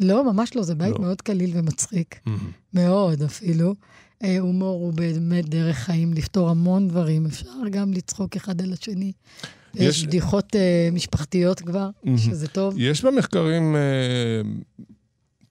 לא, 0.00 0.32
ממש 0.32 0.56
לא, 0.56 0.62
זה 0.62 0.74
בית 0.74 0.94
לא. 0.94 1.00
מאוד 1.00 1.22
קליל 1.22 1.50
ומצחיק. 1.54 2.14
Mm-hmm. 2.14 2.30
מאוד 2.74 3.22
אפילו. 3.22 3.74
אה, 4.22 4.38
הומור 4.38 4.80
הוא 4.84 4.92
באמת 4.92 5.48
דרך 5.48 5.76
חיים 5.76 6.12
לפתור 6.12 6.50
המון 6.50 6.88
דברים. 6.88 7.26
אפשר 7.26 7.48
גם 7.70 7.92
לצחוק 7.92 8.36
אחד 8.36 8.62
על 8.62 8.72
השני. 8.72 9.12
יש, 9.74 9.82
יש 9.82 10.06
בדיחות 10.06 10.56
אה, 10.56 10.88
משפחתיות 10.92 11.60
כבר, 11.60 11.88
mm-hmm. 12.04 12.18
שזה 12.18 12.48
טוב. 12.48 12.74
יש 12.78 13.04
במחקרים 13.04 13.76
אה, 13.76 13.80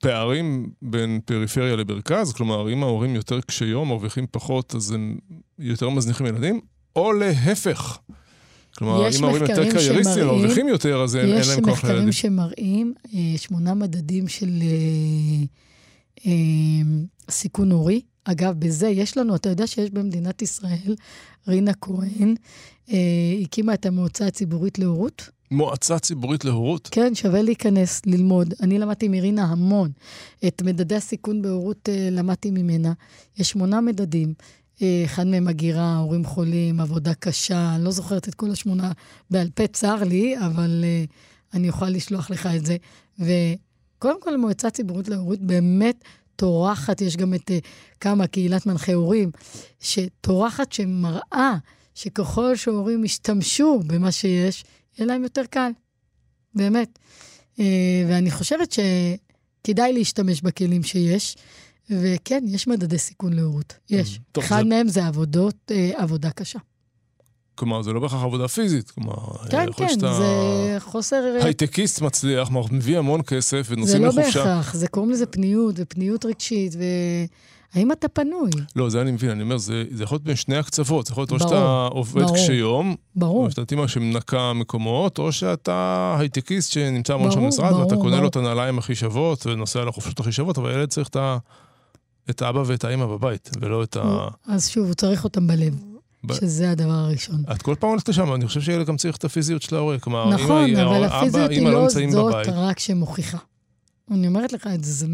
פערים 0.04 0.70
בין 0.82 1.20
פריפריה 1.24 1.76
למרכז, 1.76 2.32
כלומר, 2.32 2.72
אם 2.72 2.82
ההורים 2.82 3.14
יותר 3.14 3.40
קשי 3.40 3.64
יום, 3.64 3.88
מרוויחים 3.88 4.26
פחות, 4.30 4.74
אז 4.74 4.90
הם 4.92 5.18
יותר 5.58 5.90
מזניחים 5.90 6.26
ילדים, 6.26 6.60
או 6.96 7.12
להפך. 7.12 7.98
כלומר, 8.76 9.08
אם 9.08 9.24
ההורים 9.24 9.42
יותר 9.42 9.70
קרייריסטים, 9.70 10.26
מרוויחים 10.26 10.68
יותר, 10.68 11.02
אז 11.02 11.16
אין 11.16 11.28
להם 11.28 11.36
כוח 11.40 11.48
לילדים. 11.48 11.68
יש 11.68 11.84
מחקרים 11.84 12.12
שמראים 12.12 12.94
אה, 13.14 13.38
שמונה 13.38 13.74
מדדים 13.74 14.28
של 14.28 14.62
אה, 14.62 15.44
אה, 16.26 16.32
סיכון 17.30 17.72
הורי. 17.72 18.00
אגב, 18.24 18.54
בזה 18.58 18.88
יש 18.88 19.16
לנו, 19.16 19.34
אתה 19.34 19.48
יודע 19.48 19.66
שיש 19.66 19.90
במדינת 19.90 20.42
ישראל, 20.42 20.94
רינה 21.48 21.74
כהן 21.74 22.34
אה, 22.90 22.96
הקימה 23.42 23.74
את 23.74 23.86
המועצה 23.86 24.26
הציבורית 24.26 24.78
להורות. 24.78 25.28
מועצה 25.54 25.98
ציבורית 25.98 26.44
להורות? 26.44 26.88
כן, 26.90 27.14
שווה 27.14 27.42
להיכנס, 27.42 28.02
ללמוד. 28.06 28.54
אני 28.60 28.78
למדתי 28.78 29.08
מרינה 29.08 29.44
המון. 29.44 29.90
את 30.46 30.62
מדדי 30.62 30.94
הסיכון 30.94 31.42
בהורות 31.42 31.88
אה, 31.88 32.08
למדתי 32.10 32.50
ממנה. 32.50 32.92
יש 33.38 33.50
שמונה 33.50 33.80
מדדים. 33.80 34.34
אה, 34.82 35.02
אחד 35.04 35.26
מהם 35.26 35.48
הגירה, 35.48 35.96
הורים 35.96 36.24
חולים, 36.24 36.80
עבודה 36.80 37.14
קשה, 37.14 37.74
אני 37.74 37.84
לא 37.84 37.90
זוכרת 37.90 38.28
את 38.28 38.34
כל 38.34 38.50
השמונה 38.50 38.92
בעל 39.30 39.48
פה, 39.54 39.66
צר 39.66 40.04
לי, 40.04 40.38
אבל 40.38 40.84
אה, 40.84 41.04
אני 41.54 41.68
אוכל 41.68 41.88
לשלוח 41.88 42.30
לך 42.30 42.48
את 42.56 42.66
זה. 42.66 42.76
וקודם 43.18 44.20
כל, 44.20 44.36
מועצה 44.36 44.70
ציבורית 44.70 45.08
להורות 45.08 45.40
באמת 45.40 46.04
טורחת, 46.36 47.00
יש 47.00 47.16
גם 47.16 47.34
את 47.34 47.50
כמה, 48.00 48.26
קהילת 48.26 48.66
מנחי 48.66 48.92
הורים, 48.92 49.30
שטורחת 49.80 50.72
שמראה 50.72 51.56
שככל 51.94 52.56
שהורים 52.56 53.04
ישתמשו 53.04 53.80
במה 53.86 54.12
שיש, 54.12 54.64
יהיה 54.98 55.06
להם 55.06 55.22
יותר 55.22 55.42
קל, 55.50 55.70
באמת. 56.54 56.98
אה, 57.60 57.64
ואני 58.08 58.30
חושבת 58.30 58.72
שכדאי 58.72 59.92
להשתמש 59.92 60.40
בכלים 60.42 60.82
שיש, 60.82 61.36
וכן, 61.90 62.44
יש 62.48 62.66
מדדי 62.68 62.98
סיכון 62.98 63.32
להורות. 63.32 63.74
יש. 63.90 64.20
טוב, 64.32 64.44
אחד 64.44 64.58
זה- 64.62 64.64
מהם 64.68 64.88
זה 64.88 65.06
עבודות, 65.06 65.56
אה, 65.70 65.90
עבודה 65.96 66.30
קשה. 66.30 66.58
כלומר, 67.54 67.82
זה 67.82 67.92
לא 67.92 68.00
בהכרח 68.00 68.22
עבודה 68.22 68.48
פיזית. 68.48 68.90
כלומר, 68.90 69.14
כן, 69.50 69.66
יכול 69.70 69.86
כן, 69.88 69.94
שאתה 69.94 70.14
זה 70.14 70.26
חוסר... 70.80 71.36
הייטקיסט 71.42 72.00
מצליח, 72.02 72.48
מביא 72.70 72.98
המון 72.98 73.20
כסף 73.26 73.66
זה 73.68 73.74
ונוסעים 73.74 74.02
לא 74.02 74.08
לחופשה. 74.08 74.26
בהכרח, 74.44 74.74
זה 74.76 74.88
קוראים 74.88 75.10
לזה 75.12 75.26
פניות 75.26 75.74
ופניות 75.78 76.24
רגשית, 76.24 76.72
והאם 77.74 77.92
אתה 77.92 78.08
פנוי? 78.08 78.50
לא, 78.76 78.90
זה 78.90 79.00
אני 79.00 79.10
מבין, 79.10 79.30
אני 79.30 79.42
אומר, 79.42 79.56
זה 79.58 79.84
זה 79.90 80.02
יכול 80.04 80.14
להיות 80.16 80.24
בין 80.24 80.36
שני 80.36 80.56
הקצוות. 80.56 81.06
זה 81.06 81.12
יכול 81.12 81.22
להיות 81.22 81.30
או 81.32 81.36
ברור, 81.38 81.48
שאתה 81.50 81.88
עובד 81.90 82.22
ברור. 82.22 82.34
קשה 82.36 82.52
יום, 82.52 82.94
ברור. 83.16 83.46
או 83.46 83.50
שאתה 83.50 83.74
אימא 83.74 83.86
שמנקה 83.86 84.52
מקומות, 84.52 85.18
או 85.18 85.32
שאתה 85.32 86.16
הייטקיסט 86.18 86.72
שנמצא 86.72 87.14
המון 87.14 87.30
שם 87.30 87.36
ברור, 87.36 87.46
במשרד, 87.46 87.72
ואתה 87.72 87.94
ברור, 87.94 88.02
קונה 88.02 88.16
לו 88.16 88.20
ברור. 88.20 88.28
את 88.30 88.36
הנעליים 88.36 88.78
הכי 88.78 88.94
שוות, 88.94 89.46
ונוסע 89.46 89.84
לחופשות 89.84 90.20
הכי 90.20 90.32
שוות, 90.32 90.58
אבל 90.58 90.70
הילד 90.70 90.88
צריך 90.88 91.08
את 91.08 91.16
ה- 91.16 91.38
את 92.30 92.42
האבא 92.42 92.62
ואת 92.66 92.84
האימא 92.84 93.06
בבית, 93.06 93.50
ולא 93.60 93.82
את 93.82 93.96
ה... 93.96 94.28
אז 94.46 94.68
שוב, 94.68 94.86
הוא 94.86 94.94
צריך 94.94 95.24
אותם 95.24 95.46
בלב, 95.46 95.74
ב- 96.24 96.34
שזה 96.34 96.70
הדבר 96.70 96.92
הראשון. 96.92 97.42
את 97.52 97.62
כל 97.62 97.74
פעם 97.80 97.90
הולכת 97.90 98.08
לשם, 98.08 98.34
אני 98.34 98.46
חושב 98.46 98.60
שילד 98.60 98.86
גם 98.86 98.96
צריך 98.96 99.16
את 99.16 99.24
הפיזיות 99.24 99.62
של 99.62 99.76
ההורה. 99.76 99.98
כלומר, 99.98 100.28
נכון, 100.34 100.64
אמא, 100.64 100.82
אבל 100.82 101.04
הפיזיות 101.04 101.50
היא 101.50 101.62
לא 101.64 101.72
לא 101.72 101.82
נמצאים 101.82 102.10
זאת 102.10 102.32
בבית. 102.34 102.48
רק 102.48 102.78
שמוכיחה. 102.78 103.38
אני 104.10 104.26
אומרת 104.28 104.52
לך 104.52 104.68
את 104.74 104.84
זה, 104.84 104.92
זה... 104.92 105.06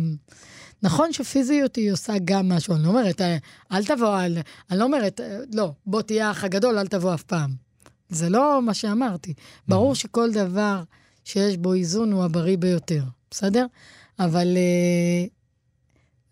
נכון 0.83 1.13
שפיזיות 1.13 1.77
היא 1.77 1.93
עושה 1.93 2.13
גם 2.25 2.49
משהו, 2.49 2.75
אני 2.75 2.83
לא 2.83 2.89
אומרת, 2.89 3.21
אה, 3.21 3.37
אל 3.73 3.85
תבוא, 3.85 4.21
אל... 4.21 4.39
אני 4.71 4.79
לא 4.79 4.85
אומרת, 4.85 5.21
אה, 5.21 5.39
לא, 5.55 5.73
בוא 5.87 6.03
תהיה 6.03 6.29
האח 6.29 6.45
הגדול, 6.45 6.79
אל 6.79 6.87
תבוא 6.87 7.15
אף 7.15 7.23
פעם. 7.23 7.55
זה 8.09 8.29
לא 8.29 8.63
מה 8.63 8.75
שאמרתי. 8.75 9.35
ברור 9.69 9.95
שכל 9.95 10.33
דבר 10.33 10.83
שיש 11.25 11.57
בו 11.57 11.75
איזון 11.75 12.13
הוא 12.13 12.25
הבריא 12.25 12.57
ביותר, 12.57 13.03
בסדר? 13.31 13.67
אבל 14.19 14.57
אה, 14.57 15.27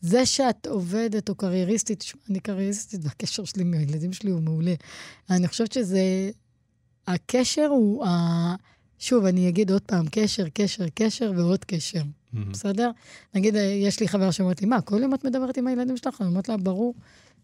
זה 0.01 0.27
שאת 0.27 0.67
עובדת 0.67 1.29
או 1.29 1.35
קרייריסטית, 1.35 2.05
אני 2.31 2.41
קרייריסטית, 2.41 3.01
והקשר 3.05 3.45
שלי 3.45 3.63
עם 3.63 3.75
הילדים 3.75 4.13
שלי 4.13 4.31
הוא 4.31 4.43
מעולה. 4.43 4.75
אני 5.31 5.49
חושבת 5.49 5.73
שזה... 5.73 6.31
הקשר 7.07 7.67
הוא... 7.67 8.07
ה... 8.07 8.55
שוב, 8.99 9.25
אני 9.25 9.49
אגיד 9.49 9.71
עוד 9.71 9.83
פעם, 9.83 10.07
קשר, 10.11 10.49
קשר, 10.55 10.85
קשר 10.95 11.33
ועוד 11.37 11.65
קשר, 11.65 12.03
מהמם. 12.33 12.53
בסדר? 12.53 12.91
נגיד, 13.35 13.57
אה, 13.57 13.63
יש 13.63 14.01
לי 14.01 14.09
חברה 14.09 14.33
שאומרת 14.33 14.61
לי, 14.61 14.67
מה, 14.67 14.81
כל 14.81 15.03
יום 15.03 15.15
את 15.15 15.25
מדברת 15.25 15.57
עם 15.57 15.67
הילדים 15.67 15.97
שלך? 15.97 16.21
אני 16.21 16.29
אומרת 16.29 16.49
לה, 16.49 16.57
ברור. 16.57 16.95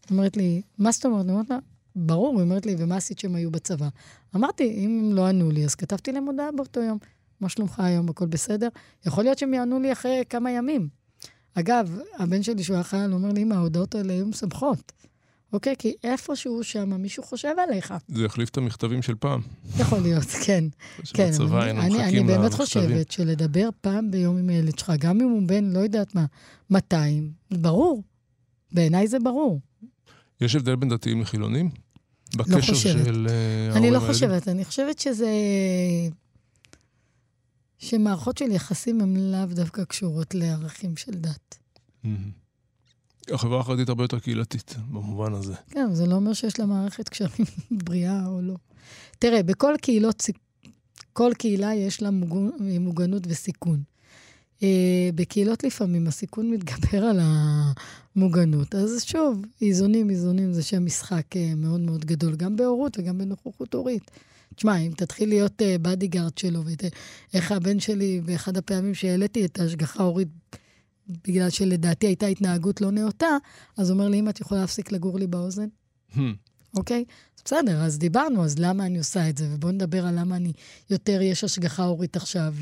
היא 0.08 0.18
אומרת 0.18 0.36
לי, 0.36 0.62
מה 0.78 0.92
זאת 0.92 1.04
אומרת? 1.06 1.24
אני 1.24 1.32
אומרת 1.32 1.50
לה, 1.50 1.58
ברור. 1.96 2.34
היא 2.36 2.44
אומרת 2.44 2.66
לי, 2.66 2.74
ומה 2.78 2.96
עשית 2.96 3.18
שהם 3.18 3.34
היו 3.34 3.50
בצבא? 3.50 3.88
אמרתי, 4.36 4.70
אם 4.84 5.00
הם 5.04 5.16
לא 5.16 5.26
ענו 5.26 5.50
לי, 5.50 5.64
אז 5.64 5.74
כתבתי 5.74 6.12
להם 6.12 6.26
הודעה 6.26 6.52
באותו 6.52 6.80
יום. 6.80 6.98
מה 7.40 7.48
שלומך 7.48 7.80
היום, 7.80 8.08
הכל 8.08 8.26
בסדר? 8.26 8.68
יכול 9.06 9.24
להיות 9.24 9.38
שהם 9.38 9.54
יענו 9.54 9.80
לי 9.80 9.92
אחרי 9.92 10.22
כמה 10.28 10.50
ימים. 10.50 10.88
אגב, 11.54 11.98
הבן 12.18 12.42
שלי, 12.42 12.62
שהוא 12.62 12.74
היה 12.74 12.84
חייל, 12.84 13.12
אומר 13.12 13.32
לי, 13.32 13.42
אמא, 13.42 13.54
ההודעות 13.54 13.94
האלה 13.94 14.12
היו 14.12 14.26
משמחות. 14.26 14.92
אוקיי? 15.52 15.74
כי 15.78 15.94
איפשהו 16.04 16.64
שם 16.64 17.00
מישהו 17.02 17.22
חושב 17.22 17.54
עליך. 17.68 17.94
זה 18.08 18.24
יחליף 18.24 18.48
את 18.48 18.56
המכתבים 18.56 19.02
של 19.02 19.14
פעם. 19.14 19.40
יכול 19.78 19.98
להיות, 19.98 20.24
כן. 20.46 20.64
כן, 21.14 21.30
אבל 21.44 21.68
אני, 21.68 21.80
אני 21.80 21.88
מחכים 21.88 22.26
באמת 22.26 22.38
למכתבים. 22.38 22.66
חושבת 22.66 23.10
שלדבר 23.10 23.68
פעם 23.80 24.10
ביום 24.10 24.36
עם 24.36 24.48
הילד 24.48 24.78
שלך, 24.78 24.92
גם 24.98 25.20
אם 25.20 25.28
הוא 25.28 25.42
בן, 25.46 25.64
לא 25.64 25.78
יודעת 25.78 26.14
מה, 26.14 26.24
200, 26.70 27.32
ברור. 27.50 28.02
בעיניי 28.72 29.08
זה 29.08 29.18
ברור. 29.18 29.60
יש 30.40 30.54
הבדל 30.54 30.76
בין 30.76 30.88
דתיים 30.88 31.20
לחילונים? 31.20 31.70
בקשר 32.36 32.60
חושבת. 32.60 33.04
של 33.04 33.26
אה, 33.30 33.64
ההורים 33.64 33.82
אני 33.84 33.90
לא? 33.90 34.00
חושבת, 34.00 34.48
אני 34.48 34.64
חושבת 34.64 34.98
שזה... 34.98 35.30
שמערכות 37.78 38.38
של 38.38 38.50
יחסים 38.50 39.00
הן 39.00 39.16
לאו 39.16 39.46
דווקא 39.46 39.84
קשורות 39.84 40.34
לערכים 40.34 40.96
של 40.96 41.12
דת. 41.12 41.58
מהמם. 42.04 42.43
החברה 43.32 43.60
החרדית 43.60 43.88
הרבה 43.88 44.04
יותר 44.04 44.18
קהילתית, 44.18 44.74
במובן 44.90 45.32
הזה. 45.32 45.54
כן, 45.70 45.94
זה 45.94 46.06
לא 46.06 46.14
אומר 46.14 46.32
שיש 46.32 46.60
לה 46.60 46.66
מערכת 46.66 47.08
קשרים 47.08 47.46
בריאה 47.84 48.26
או 48.26 48.42
לא. 48.42 48.54
תראה, 49.18 49.42
בכל 49.42 49.74
קהילות, 49.82 50.22
כל 51.12 51.32
קהילה 51.38 51.74
יש 51.74 52.02
לה 52.02 52.10
מוגן, 52.10 52.48
מוגנות 52.80 53.22
וסיכון. 53.28 53.82
אה, 54.62 55.10
בקהילות 55.14 55.64
לפעמים 55.64 56.06
הסיכון 56.06 56.50
מתגבר 56.50 57.04
על 57.04 57.20
המוגנות. 57.22 58.74
אז 58.74 59.04
שוב, 59.04 59.42
איזונים, 59.62 60.10
איזונים 60.10 60.52
זה 60.52 60.62
שם 60.62 60.84
משחק 60.84 61.36
אה, 61.36 61.52
מאוד 61.56 61.80
מאוד 61.80 62.04
גדול, 62.04 62.36
גם 62.36 62.56
בהורות 62.56 62.98
וגם 62.98 63.18
בנוכחות 63.18 63.74
הורית. 63.74 64.10
תשמע, 64.54 64.76
אם 64.78 64.92
תתחיל 64.96 65.28
להיות 65.28 65.62
bodyguard 65.82 66.38
שלו, 66.38 66.62
ואיך 67.32 67.52
הבן 67.52 67.80
שלי, 67.80 68.20
באחד 68.20 68.56
הפעמים 68.56 68.94
שהעליתי 68.94 69.44
את 69.44 69.60
ההשגחה 69.60 70.02
ההורית, 70.02 70.28
בגלל 71.08 71.50
שלדעתי 71.50 72.06
הייתה 72.06 72.26
התנהגות 72.26 72.80
לא 72.80 72.90
נאותה, 72.90 73.36
אז 73.76 73.90
הוא 73.90 73.98
אומר 73.98 74.08
לי, 74.08 74.20
אם 74.20 74.28
את 74.28 74.40
יכולה 74.40 74.60
להפסיק 74.60 74.92
לגור 74.92 75.18
לי 75.18 75.26
באוזן? 75.26 75.66
הם, 76.14 76.34
אוקיי? 76.76 77.04
אז 77.36 77.42
בסדר, 77.44 77.82
אז 77.82 77.98
דיברנו, 77.98 78.44
אז 78.44 78.58
למה 78.58 78.86
אני 78.86 78.98
עושה 78.98 79.28
את 79.28 79.38
זה? 79.38 79.48
ובואו 79.50 79.72
נדבר 79.72 80.06
על 80.06 80.20
למה 80.20 80.36
אני 80.36 80.52
יותר 80.90 81.22
יש 81.22 81.44
השגחה 81.44 81.84
הורית 81.84 82.16
עכשיו. 82.16 82.54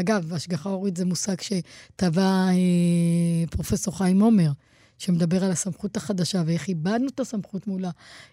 אגב, 0.00 0.32
השגחה 0.34 0.70
הורית 0.70 0.96
זה 0.96 1.04
מושג 1.04 1.36
שטבע 1.40 2.48
אה, 2.48 3.46
פרופסור 3.50 3.98
חיים 3.98 4.22
עומר, 4.22 4.50
שמדבר 4.98 5.44
על 5.44 5.50
הסמכות 5.50 5.96
החדשה 5.96 6.42
ואיך 6.46 6.68
איבדנו 6.68 7.08
את 7.08 7.20
הסמכות 7.20 7.66
מול 7.66 7.84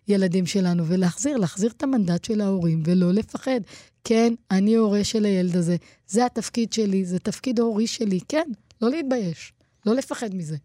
הילדים 0.07 0.45
שלנו, 0.45 0.87
ולהחזיר, 0.87 1.37
להחזיר 1.37 1.71
את 1.77 1.83
המנדט 1.83 2.25
של 2.25 2.41
ההורים 2.41 2.83
ולא 2.85 3.11
לפחד. 3.11 3.59
כן, 4.03 4.33
אני 4.51 4.75
הורה 4.75 5.03
של 5.03 5.25
הילד 5.25 5.55
הזה, 5.55 5.75
זה 6.07 6.25
התפקיד 6.25 6.73
שלי, 6.73 7.05
זה 7.05 7.19
תפקיד 7.19 7.59
ההורי 7.59 7.87
שלי, 7.87 8.19
כן, 8.27 8.51
לא 8.81 8.89
להתבייש, 8.89 9.53
לא 9.85 9.95
לפחד 9.95 10.35
מזה. 10.35 10.57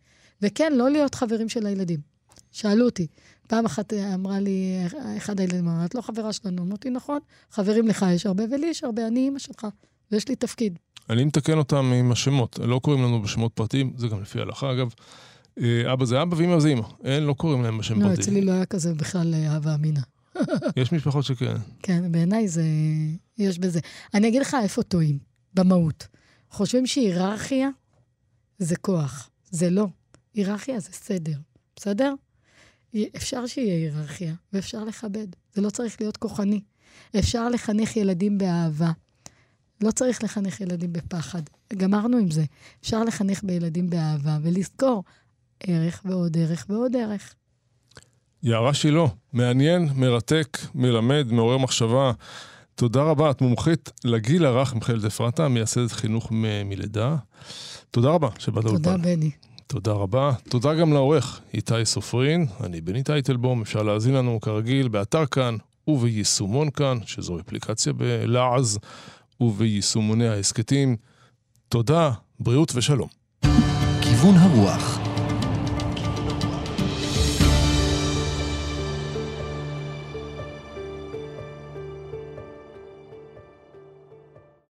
וכן, 0.43 0.73
לא 0.77 0.91
להיות 0.91 1.15
חברים 1.15 1.49
של 1.49 1.67
הילדים. 1.67 2.01
שאלו 2.53 2.85
אותי, 2.85 3.07
פעם 3.47 3.65
אחת 3.65 3.93
אמרה 3.93 4.41
לי, 4.41 4.87
אחד 5.17 5.41
הילדים 5.41 5.69
אמר, 5.69 5.85
את 5.85 5.95
לא 5.95 6.01
חברה 6.01 6.33
שלנו. 6.33 6.63
אמרתי, 6.63 6.91
נכון, 6.91 7.19
חברים 7.51 7.89
לך 7.89 8.07
יש 8.11 8.27
הרבה 8.27 8.45
ולי 8.51 8.67
יש 8.67 8.85
הרבה, 8.85 9.07
אני 9.07 9.21
אימא 9.21 9.39
שלך, 9.39 9.67
ויש 10.13 10.29
לי 10.29 10.37
תפקיד. 10.37 10.79
אני 11.11 11.25
מתקן 11.25 11.59
אותם 11.59 11.93
עם 11.93 12.13
השמות, 12.13 12.59
לא 12.63 12.81
קוראים 12.83 13.03
לנו 13.03 13.23
בשמות 13.23 13.53
פרטיים, 13.55 13.93
זה 13.97 14.09
גם 14.09 14.23
לפי 14.23 14.39
ההלכה 14.39 14.73
אגב. 14.73 14.89
אה, 15.61 15.93
אבא 15.93 16.05
זה 16.05 16.23
אבא 16.23 16.37
ואמא 16.37 16.61
זה 16.61 16.69
אמא, 16.69 16.83
אין, 17.05 17.23
לא 17.23 17.33
קוראים 17.33 17.63
להם 17.63 17.79
בשם 17.79 18.03
לא, 18.03 18.09
פרטי. 18.09 18.21
אצלי 18.21 18.41
לא 18.41 18.53
היה 18.53 18.67
כזה 18.67 18.95
בכלל 18.95 19.35
אה, 19.35 19.53
אהבה 19.53 19.75
אמינה. 19.75 20.01
יש 20.77 20.93
משפחות 20.93 21.25
שכן. 21.25 21.57
כן, 21.83 22.13
בעיניי 22.13 22.49
זה, 22.49 22.65
יש 23.39 23.59
בזה. 23.59 23.81
אני 24.15 24.29
אגיד 24.29 24.41
לך 24.41 24.57
איפה 24.63 24.83
טועים, 24.83 25.19
במהות. 25.55 26.07
חושבים 26.51 26.87
שהיררכיה 26.87 27.69
זה 28.59 28.77
כוח, 28.77 29.31
זה 29.51 29.71
לא. 29.71 29.87
היררכיה 30.35 30.81
זה 30.81 30.93
סדר, 30.93 31.39
בסדר? 31.77 32.15
אפשר 33.17 33.47
שיהיה 33.47 33.75
היררכיה, 33.75 34.35
ואפשר 34.53 34.85
לכבד. 34.85 35.27
זה 35.55 35.63
לא 35.63 35.71
צריך 35.71 36.01
להיות 36.01 36.17
כוחני. 36.17 36.61
אפשר 37.19 37.49
לחנך 37.49 37.97
ילדים 37.97 38.39
באהבה. 38.39 38.91
לא 39.81 39.91
צריך 39.91 40.25
לחנך 40.25 40.61
ילדים 40.61 40.93
בפחד. 40.93 41.43
גמרנו 41.75 42.17
עם 42.17 42.31
זה. 42.31 42.45
אפשר 42.81 43.05
לחנך 43.05 43.45
בילדים 43.45 43.91
באהבה 43.91 44.39
ולזכור 44.43 45.05
ערך 45.61 46.03
ועוד 46.05 46.37
ערך 46.39 46.67
ועוד 46.69 46.97
ערך. 46.97 47.35
יערה 48.43 48.75
שילה, 48.75 49.05
מעניין, 49.33 49.89
מרתק, 49.95 50.59
מלמד, 50.75 51.27
מעורר 51.31 51.59
מחשבה. 51.59 52.13
תודה 52.75 53.03
רבה, 53.03 53.31
את 53.31 53.41
מומחית 53.41 53.91
לגיל 54.05 54.45
הרך, 54.47 54.75
מכללת 54.75 55.05
אפרתה, 55.05 55.49
מייסדת 55.49 55.93
חינוך 55.93 56.33
מ- 56.33 56.69
מלידה. 56.69 57.17
תודה 57.91 58.09
רבה 58.11 58.29
שבאת 58.39 58.65
לאולפן. 58.65 58.83
תודה, 58.83 58.97
בני. 58.97 59.31
תודה 59.67 59.93
רבה. 59.93 60.33
תודה 60.49 60.75
גם 60.75 60.93
לעורך 60.93 61.41
איתי 61.55 61.75
סופרין, 61.85 62.47
אני 62.65 62.81
בני 62.81 63.03
טייטלבום, 63.03 63.63
אפשר 63.63 63.83
להאזין 63.83 64.15
לנו 64.15 64.41
כרגיל 64.41 64.89
באתר 64.89 65.27
כאן 65.27 65.57
וביישומון 65.89 66.71
כאן, 66.71 66.99
שזו 67.07 67.41
אפליקציה 67.41 67.93
בלעז, 67.93 68.79
וביישומוני 69.41 70.29
ההסכתים. 70.29 70.97
תודה, 71.69 72.11
בריאות 72.41 72.73
ושלום. 72.75 73.09
כיוון 74.03 74.35
הרוח 74.37 74.99